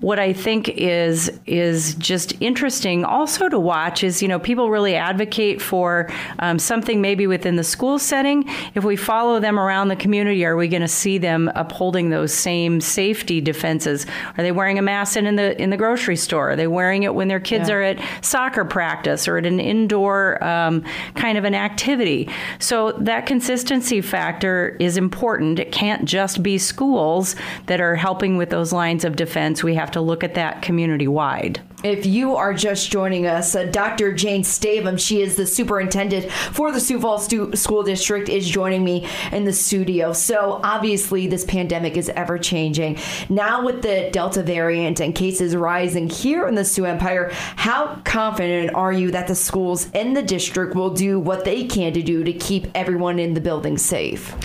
what 0.00 0.18
I 0.18 0.32
think 0.32 0.68
is 0.68 1.38
is 1.46 1.94
just 1.94 2.40
interesting 2.40 3.04
also 3.04 3.19
to 3.26 3.58
watch 3.58 4.04
is 4.04 4.22
you 4.22 4.28
know 4.28 4.38
people 4.38 4.70
really 4.70 4.94
advocate 4.94 5.60
for 5.60 6.10
um, 6.38 6.58
something 6.58 7.00
maybe 7.00 7.26
within 7.26 7.56
the 7.56 7.64
school 7.64 7.98
setting. 7.98 8.44
If 8.74 8.84
we 8.84 8.96
follow 8.96 9.40
them 9.40 9.58
around 9.58 9.88
the 9.88 9.96
community, 9.96 10.44
are 10.44 10.56
we 10.56 10.68
going 10.68 10.82
to 10.82 10.88
see 10.88 11.18
them 11.18 11.50
upholding 11.54 12.10
those 12.10 12.32
same 12.32 12.80
safety 12.80 13.40
defenses? 13.40 14.06
Are 14.36 14.42
they 14.42 14.52
wearing 14.52 14.78
a 14.78 14.82
mask 14.82 15.16
in 15.16 15.36
the 15.36 15.60
in 15.60 15.70
the 15.70 15.76
grocery 15.76 16.16
store? 16.16 16.50
Are 16.50 16.56
they 16.56 16.66
wearing 16.66 17.02
it 17.02 17.14
when 17.14 17.28
their 17.28 17.40
kids 17.40 17.68
yeah. 17.68 17.74
are 17.76 17.82
at 17.82 18.24
soccer 18.24 18.64
practice 18.64 19.26
or 19.26 19.38
at 19.38 19.46
an 19.46 19.60
indoor 19.60 20.42
um, 20.44 20.84
kind 21.14 21.38
of 21.38 21.44
an 21.44 21.54
activity? 21.54 22.28
So 22.58 22.92
that 22.92 23.26
consistency 23.26 24.00
factor 24.00 24.76
is 24.80 24.96
important. 24.96 25.58
It 25.58 25.72
can't 25.72 26.04
just 26.04 26.42
be 26.42 26.58
schools 26.58 27.36
that 27.66 27.80
are 27.80 27.96
helping 27.96 28.36
with 28.36 28.50
those 28.50 28.72
lines 28.72 29.04
of 29.04 29.16
defense. 29.16 29.62
We 29.62 29.74
have 29.74 29.90
to 29.92 30.00
look 30.00 30.24
at 30.24 30.34
that 30.34 30.62
community 30.62 31.08
wide. 31.08 31.60
If 31.82 32.04
you 32.04 32.36
are 32.36 32.52
just 32.52 32.90
joining 32.90 33.26
us, 33.26 33.54
uh, 33.54 33.64
Dr. 33.64 34.12
Jane 34.12 34.42
Stavem, 34.42 35.00
she 35.00 35.22
is 35.22 35.36
the 35.36 35.46
superintendent 35.46 36.30
for 36.30 36.72
the 36.72 36.80
Sioux 36.80 37.00
Falls 37.00 37.24
Stu- 37.24 37.56
School 37.56 37.82
District, 37.82 38.28
is 38.28 38.48
joining 38.48 38.84
me 38.84 39.08
in 39.32 39.44
the 39.44 39.52
studio. 39.52 40.12
So 40.12 40.60
obviously, 40.62 41.26
this 41.26 41.44
pandemic 41.44 41.96
is 41.96 42.10
ever 42.10 42.38
changing. 42.38 42.98
Now, 43.30 43.64
with 43.64 43.80
the 43.80 44.10
Delta 44.12 44.42
variant 44.42 45.00
and 45.00 45.14
cases 45.14 45.56
rising 45.56 46.10
here 46.10 46.46
in 46.46 46.54
the 46.54 46.66
Sioux 46.66 46.84
Empire, 46.84 47.30
how 47.32 47.98
confident 48.04 48.74
are 48.74 48.92
you 48.92 49.10
that 49.12 49.26
the 49.26 49.34
schools 49.34 49.90
in 49.92 50.12
the 50.12 50.22
district 50.22 50.74
will 50.74 50.90
do 50.90 51.18
what 51.18 51.46
they 51.46 51.64
can 51.64 51.94
to 51.94 52.02
do 52.02 52.24
to 52.24 52.32
keep 52.32 52.66
everyone 52.74 53.18
in 53.18 53.32
the 53.32 53.40
building 53.40 53.78
safe? 53.78 54.36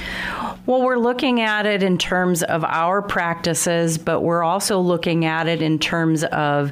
Well, 0.65 0.81
we're 0.81 0.97
looking 0.97 1.41
at 1.41 1.67
it 1.67 1.83
in 1.83 1.99
terms 1.99 2.41
of 2.41 2.63
our 2.63 3.03
practices, 3.03 3.99
but 3.99 4.21
we're 4.21 4.41
also 4.41 4.79
looking 4.79 5.23
at 5.23 5.47
it 5.47 5.61
in 5.61 5.77
terms 5.77 6.23
of 6.23 6.71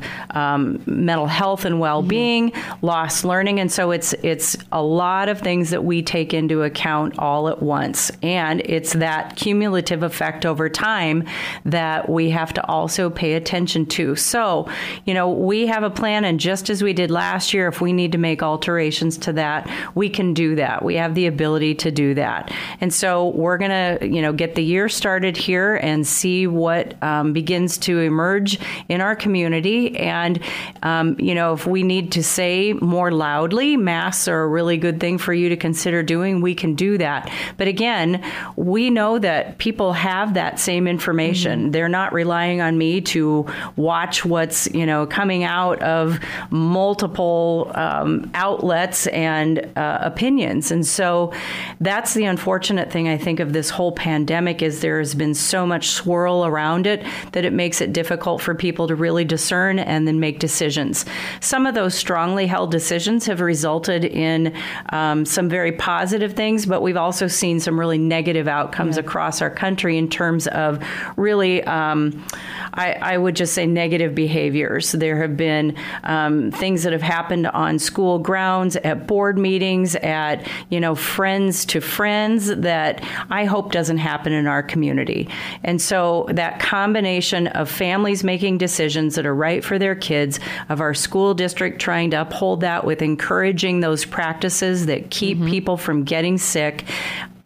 um, 0.54 0.82
mental 0.86 1.28
health 1.28 1.66
and 1.66 1.80
well-being, 1.80 2.52
mm-hmm. 2.52 2.86
lost 2.86 3.26
learning, 3.26 3.60
and 3.60 3.72
so 3.72 3.92
it's 3.92 4.14
it's 4.24 4.58
a 4.72 4.82
lot 4.82 5.30
of 5.30 5.40
things 5.40 5.70
that 5.72 5.84
we 5.84 6.02
take 6.02 6.34
into 6.34 6.64
account 6.64 7.18
all 7.20 7.50
at 7.50 7.62
once, 7.62 8.12
and 8.22 8.62
it's 8.62 8.94
that 8.94 9.36
cumulative 9.36 10.04
effect 10.04 10.46
over 10.46 10.70
time 10.70 11.24
that 11.66 12.10
we 12.10 12.30
have 12.30 12.54
to 12.54 12.66
also 12.68 13.10
pay 13.10 13.34
attention 13.34 13.86
to. 13.86 14.16
So, 14.16 14.70
you 15.06 15.14
know, 15.14 15.30
we 15.30 15.68
have 15.68 15.84
a 15.84 15.90
plan, 15.90 16.26
and 16.26 16.40
just 16.40 16.70
as 16.70 16.84
we 16.84 16.94
did 16.94 17.12
last 17.12 17.54
year, 17.54 17.68
if 17.68 17.82
we 17.82 17.94
need 17.94 18.12
to 18.12 18.18
make 18.18 18.44
alterations 18.44 19.18
to 19.20 19.34
that, 19.34 19.70
we 19.96 20.10
can 20.10 20.34
do 20.34 20.56
that. 20.56 20.84
We 20.84 20.96
have 20.96 21.16
the 21.16 21.28
ability 21.28 21.76
to 21.76 21.92
do 21.92 22.14
that, 22.16 22.52
and 22.80 22.94
so 22.94 23.30
we're 23.30 23.58
to 23.70 24.00
you 24.02 24.22
know 24.22 24.34
get 24.34 24.56
the 24.56 24.64
year 24.64 24.90
started 24.90 25.38
here 25.38 25.76
and 25.76 26.06
see 26.06 26.48
what 26.48 27.02
um, 27.04 27.34
begins 27.34 27.78
to 27.80 28.00
emerge 28.00 28.60
in 28.90 29.02
our 29.02 29.16
community. 29.16 29.98
And 29.98 30.43
um, 30.82 31.16
you 31.20 31.36
know, 31.36 31.54
if 31.54 31.66
we 31.66 31.84
need 31.84 32.12
to 32.14 32.24
say 32.24 32.74
more 32.74 33.12
loudly, 33.12 33.78
masks 33.78 34.28
are 34.28 34.42
a 34.42 34.48
really 34.48 34.78
good 34.78 35.00
thing 35.00 35.18
for 35.18 35.34
you 35.34 35.50
to 35.50 35.58
consider 35.58 36.04
doing. 36.04 36.42
We 36.42 36.56
can 36.56 36.76
do 36.76 36.98
that. 36.98 37.32
But 37.58 37.68
again, 37.68 38.24
we 38.56 38.90
know 38.90 39.20
that 39.20 39.58
people 39.58 39.94
have 39.94 40.34
that 40.36 40.60
same 40.60 40.88
information. 40.88 41.60
Mm-hmm. 41.60 41.72
They're 41.72 41.90
not 41.90 42.14
relying 42.14 42.62
on 42.62 42.78
me 42.78 43.02
to 43.02 43.46
watch 43.76 44.26
what's 44.26 44.68
you 44.74 44.86
know 44.86 45.06
coming 45.06 45.44
out 45.44 45.82
of 45.82 46.20
multiple 46.50 47.72
um, 47.76 48.30
outlets 48.34 49.08
and 49.08 49.72
uh, 49.78 50.00
opinions. 50.02 50.72
And 50.72 50.86
so 50.86 51.34
that's 51.80 52.14
the 52.14 52.26
unfortunate 52.26 52.92
thing 52.92 53.08
I 53.08 53.18
think 53.18 53.40
of 53.40 53.54
this 53.54 53.70
whole 53.70 53.92
pandemic 53.92 54.62
is 54.62 54.82
there 54.82 55.00
has 55.00 55.16
been 55.16 55.34
so 55.34 55.66
much 55.66 55.90
swirl 55.90 56.46
around 56.46 56.88
it 56.88 57.06
that 57.32 57.46
it 57.46 57.54
makes 57.54 57.82
it 57.82 57.94
difficult 57.94 58.42
for 58.42 58.56
people 58.56 58.88
to 58.88 58.96
really 58.96 59.26
discern 59.26 59.80
and 59.80 60.08
then 60.08 60.20
make 60.20 60.33
decisions. 60.40 61.06
Some 61.40 61.66
of 61.66 61.76
those 61.76 61.94
strongly 61.94 62.48
held 62.48 62.72
decisions 62.72 63.26
have 63.26 63.42
resulted 63.42 64.06
in 64.06 64.54
um, 64.90 65.26
some 65.26 65.50
very 65.50 65.72
positive 65.72 66.34
things, 66.34 66.66
but 66.66 66.82
we've 66.82 66.98
also 66.98 67.28
seen 67.28 67.60
some 67.60 67.80
really 67.80 67.98
negative 67.98 68.48
outcomes 68.48 68.96
yeah. 68.96 69.02
across 69.02 69.42
our 69.42 69.50
country 69.50 69.98
in 69.98 70.10
terms 70.10 70.48
of 70.48 70.84
really, 71.18 71.64
um, 71.64 72.26
I, 72.74 72.94
I, 72.94 73.18
would 73.18 73.36
just 73.36 73.54
say, 73.54 73.66
negative 73.66 74.16
behaviors. 74.16 74.92
There 74.92 75.22
have 75.22 75.38
been 75.38 75.76
um, 76.04 76.52
things 76.52 76.84
that 76.84 76.94
have 76.94 77.02
happened 77.02 77.48
on 77.48 77.80
school 77.80 78.20
grounds, 78.20 78.76
at 78.78 79.08
board 79.08 79.38
meetings, 79.38 79.96
at 79.98 80.48
you 80.70 80.80
know 80.80 80.96
friends 80.96 81.66
to 81.66 81.82
friends 81.82 82.48
that 82.48 83.04
I 83.30 83.46
hope 83.46 83.72
doesn't 83.72 83.98
happen 83.98 84.34
in 84.34 84.48
our 84.48 84.64
community. 84.64 85.30
And 85.64 85.82
so 85.82 86.28
that 86.30 86.60
combination 86.60 87.48
of 87.48 87.70
families 87.70 88.24
making 88.24 88.58
decisions 88.58 89.16
that 89.16 89.26
are 89.26 89.36
right 89.36 89.64
for 89.64 89.78
their 89.78 89.96
kids, 89.96 90.23
of 90.70 90.82
our 90.82 90.94
school 90.94 91.34
district 91.34 91.80
trying 91.82 92.12
to 92.12 92.22
uphold 92.22 92.62
that 92.62 92.86
with 92.86 93.02
encouraging 93.02 93.80
those 93.80 94.06
practices 94.06 94.86
that 94.86 95.10
keep 95.10 95.38
mm-hmm. 95.38 95.50
people 95.50 95.78
from 95.78 96.04
getting 96.04 96.38
sick, 96.38 96.86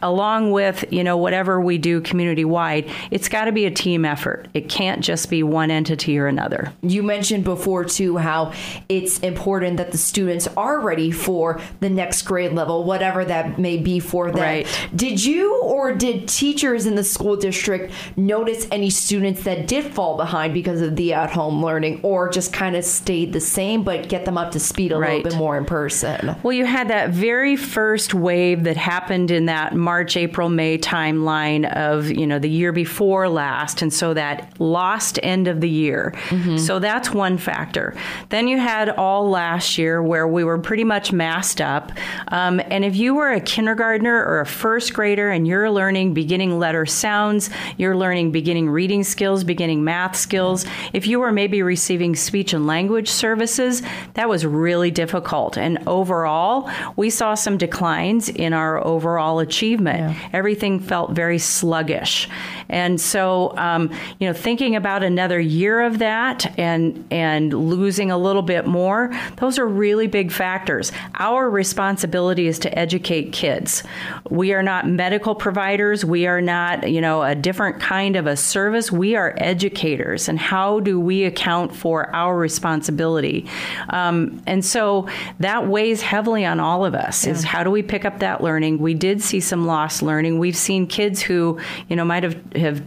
along 0.03 0.51
with 0.51 0.85
you 0.91 1.03
know 1.03 1.17
whatever 1.17 1.59
we 1.59 1.75
do 1.79 1.99
community 2.01 2.45
wide 2.45 2.87
it's 3.09 3.27
got 3.27 3.45
to 3.45 3.51
be 3.51 3.65
a 3.65 3.71
team 3.71 4.05
effort 4.05 4.47
it 4.53 4.69
can't 4.69 5.03
just 5.03 5.27
be 5.27 5.41
one 5.41 5.71
entity 5.71 6.19
or 6.19 6.27
another 6.27 6.71
you 6.83 7.01
mentioned 7.01 7.43
before 7.43 7.83
too 7.83 8.15
how 8.15 8.53
it's 8.89 9.17
important 9.19 9.77
that 9.77 9.91
the 9.91 9.97
students 9.97 10.47
are 10.55 10.79
ready 10.81 11.09
for 11.09 11.59
the 11.79 11.89
next 11.89 12.21
grade 12.23 12.53
level 12.53 12.83
whatever 12.83 13.25
that 13.25 13.57
may 13.57 13.75
be 13.75 13.99
for 13.99 14.29
them 14.29 14.41
right. 14.41 14.89
did 14.95 15.23
you 15.23 15.59
or 15.63 15.91
did 15.93 16.27
teachers 16.27 16.85
in 16.85 16.93
the 16.93 17.03
school 17.03 17.35
district 17.35 17.91
notice 18.15 18.67
any 18.71 18.91
students 18.91 19.43
that 19.45 19.67
did 19.67 19.83
fall 19.83 20.15
behind 20.15 20.53
because 20.53 20.79
of 20.79 20.95
the 20.95 21.11
at 21.11 21.31
home 21.31 21.63
learning 21.65 21.99
or 22.03 22.29
just 22.29 22.53
kind 22.53 22.75
of 22.75 22.85
stayed 22.85 23.33
the 23.33 23.41
same 23.41 23.81
but 23.81 24.07
get 24.07 24.25
them 24.25 24.37
up 24.37 24.51
to 24.51 24.59
speed 24.59 24.91
a 24.91 24.97
right. 24.97 25.23
little 25.23 25.31
bit 25.31 25.37
more 25.39 25.57
in 25.57 25.65
person 25.65 26.35
well 26.43 26.53
you 26.53 26.67
had 26.67 26.87
that 26.87 27.09
very 27.09 27.55
first 27.55 28.13
wave 28.13 28.63
that 28.63 28.77
happened 28.77 29.31
in 29.31 29.47
that 29.47 29.73
March, 29.87 30.17
April, 30.17 30.49
May 30.49 30.77
timeline 30.77 31.65
of, 31.71 32.11
you 32.11 32.27
know, 32.27 32.39
the 32.39 32.49
year 32.49 32.73
before 32.73 33.29
last. 33.29 33.81
And 33.81 33.93
so 33.93 34.13
that 34.13 34.59
lost 34.59 35.17
end 35.23 35.47
of 35.47 35.61
the 35.61 35.69
year. 35.69 36.13
Mm-hmm. 36.27 36.57
So 36.57 36.79
that's 36.79 37.11
one 37.11 37.37
factor. 37.37 37.95
Then 38.27 38.49
you 38.49 38.57
had 38.57 38.89
all 38.89 39.29
last 39.29 39.77
year 39.77 40.03
where 40.03 40.27
we 40.27 40.43
were 40.43 40.57
pretty 40.57 40.83
much 40.83 41.13
masked 41.13 41.61
up. 41.61 41.93
Um, 42.27 42.59
and 42.69 42.83
if 42.83 42.97
you 42.97 43.15
were 43.15 43.31
a 43.31 43.39
kindergartner 43.39 44.25
or 44.25 44.41
a 44.41 44.45
first 44.45 44.93
grader 44.93 45.29
and 45.29 45.47
you're 45.47 45.71
learning 45.71 46.13
beginning 46.13 46.59
letter 46.59 46.85
sounds, 46.85 47.49
you're 47.77 47.95
learning 47.95 48.33
beginning 48.33 48.69
reading 48.69 49.05
skills, 49.05 49.45
beginning 49.45 49.85
math 49.85 50.17
skills, 50.17 50.65
if 50.91 51.07
you 51.07 51.21
were 51.21 51.31
maybe 51.31 51.61
receiving 51.61 52.13
speech 52.13 52.51
and 52.51 52.67
language 52.67 53.07
services, 53.09 53.81
that 54.15 54.27
was 54.27 54.45
really 54.45 54.91
difficult. 54.91 55.57
And 55.57 55.79
overall, 55.87 56.69
we 56.97 57.09
saw 57.09 57.35
some 57.35 57.57
declines 57.57 58.27
in 58.27 58.51
our 58.51 58.85
overall 58.85 59.39
achievement. 59.39 59.76
Yeah. 59.85 60.29
Everything 60.33 60.79
felt 60.79 61.11
very 61.11 61.37
sluggish. 61.39 62.29
And 62.69 62.99
so, 62.99 63.55
um, 63.57 63.91
you 64.19 64.27
know, 64.27 64.33
thinking 64.33 64.75
about 64.75 65.03
another 65.03 65.39
year 65.39 65.81
of 65.81 65.99
that 65.99 66.57
and 66.57 67.05
and 67.11 67.53
losing 67.53 68.11
a 68.11 68.17
little 68.17 68.41
bit 68.41 68.67
more, 68.67 69.11
those 69.37 69.59
are 69.59 69.67
really 69.67 70.07
big 70.07 70.31
factors. 70.31 70.91
Our 71.15 71.49
responsibility 71.49 72.47
is 72.47 72.59
to 72.59 72.79
educate 72.79 73.31
kids. 73.31 73.83
We 74.29 74.53
are 74.53 74.63
not 74.63 74.87
medical 74.87 75.35
providers. 75.35 76.03
We 76.03 76.27
are 76.27 76.41
not, 76.41 76.89
you 76.89 77.01
know, 77.01 77.23
a 77.23 77.35
different 77.35 77.79
kind 77.79 78.15
of 78.15 78.27
a 78.27 78.35
service. 78.35 78.91
We 78.91 79.15
are 79.15 79.33
educators. 79.37 80.27
And 80.29 80.39
how 80.39 80.79
do 80.79 80.99
we 80.99 81.23
account 81.23 81.75
for 81.75 82.13
our 82.15 82.37
responsibility? 82.37 83.47
Um, 83.89 84.41
and 84.45 84.63
so 84.63 85.07
that 85.39 85.67
weighs 85.67 86.01
heavily 86.01 86.45
on 86.45 86.59
all 86.59 86.85
of 86.85 86.95
us. 86.95 87.25
Yeah. 87.25 87.33
Is 87.33 87.43
how 87.43 87.63
do 87.63 87.71
we 87.71 87.83
pick 87.83 88.05
up 88.05 88.19
that 88.19 88.41
learning? 88.41 88.79
We 88.79 88.93
did 88.93 89.21
see 89.21 89.39
some 89.39 89.65
lost 89.65 90.01
learning. 90.01 90.39
We've 90.39 90.57
seen 90.57 90.87
kids 90.87 91.21
who, 91.21 91.59
you 91.89 91.95
know, 91.95 92.05
might 92.05 92.23
have 92.23 92.37
have 92.59 92.81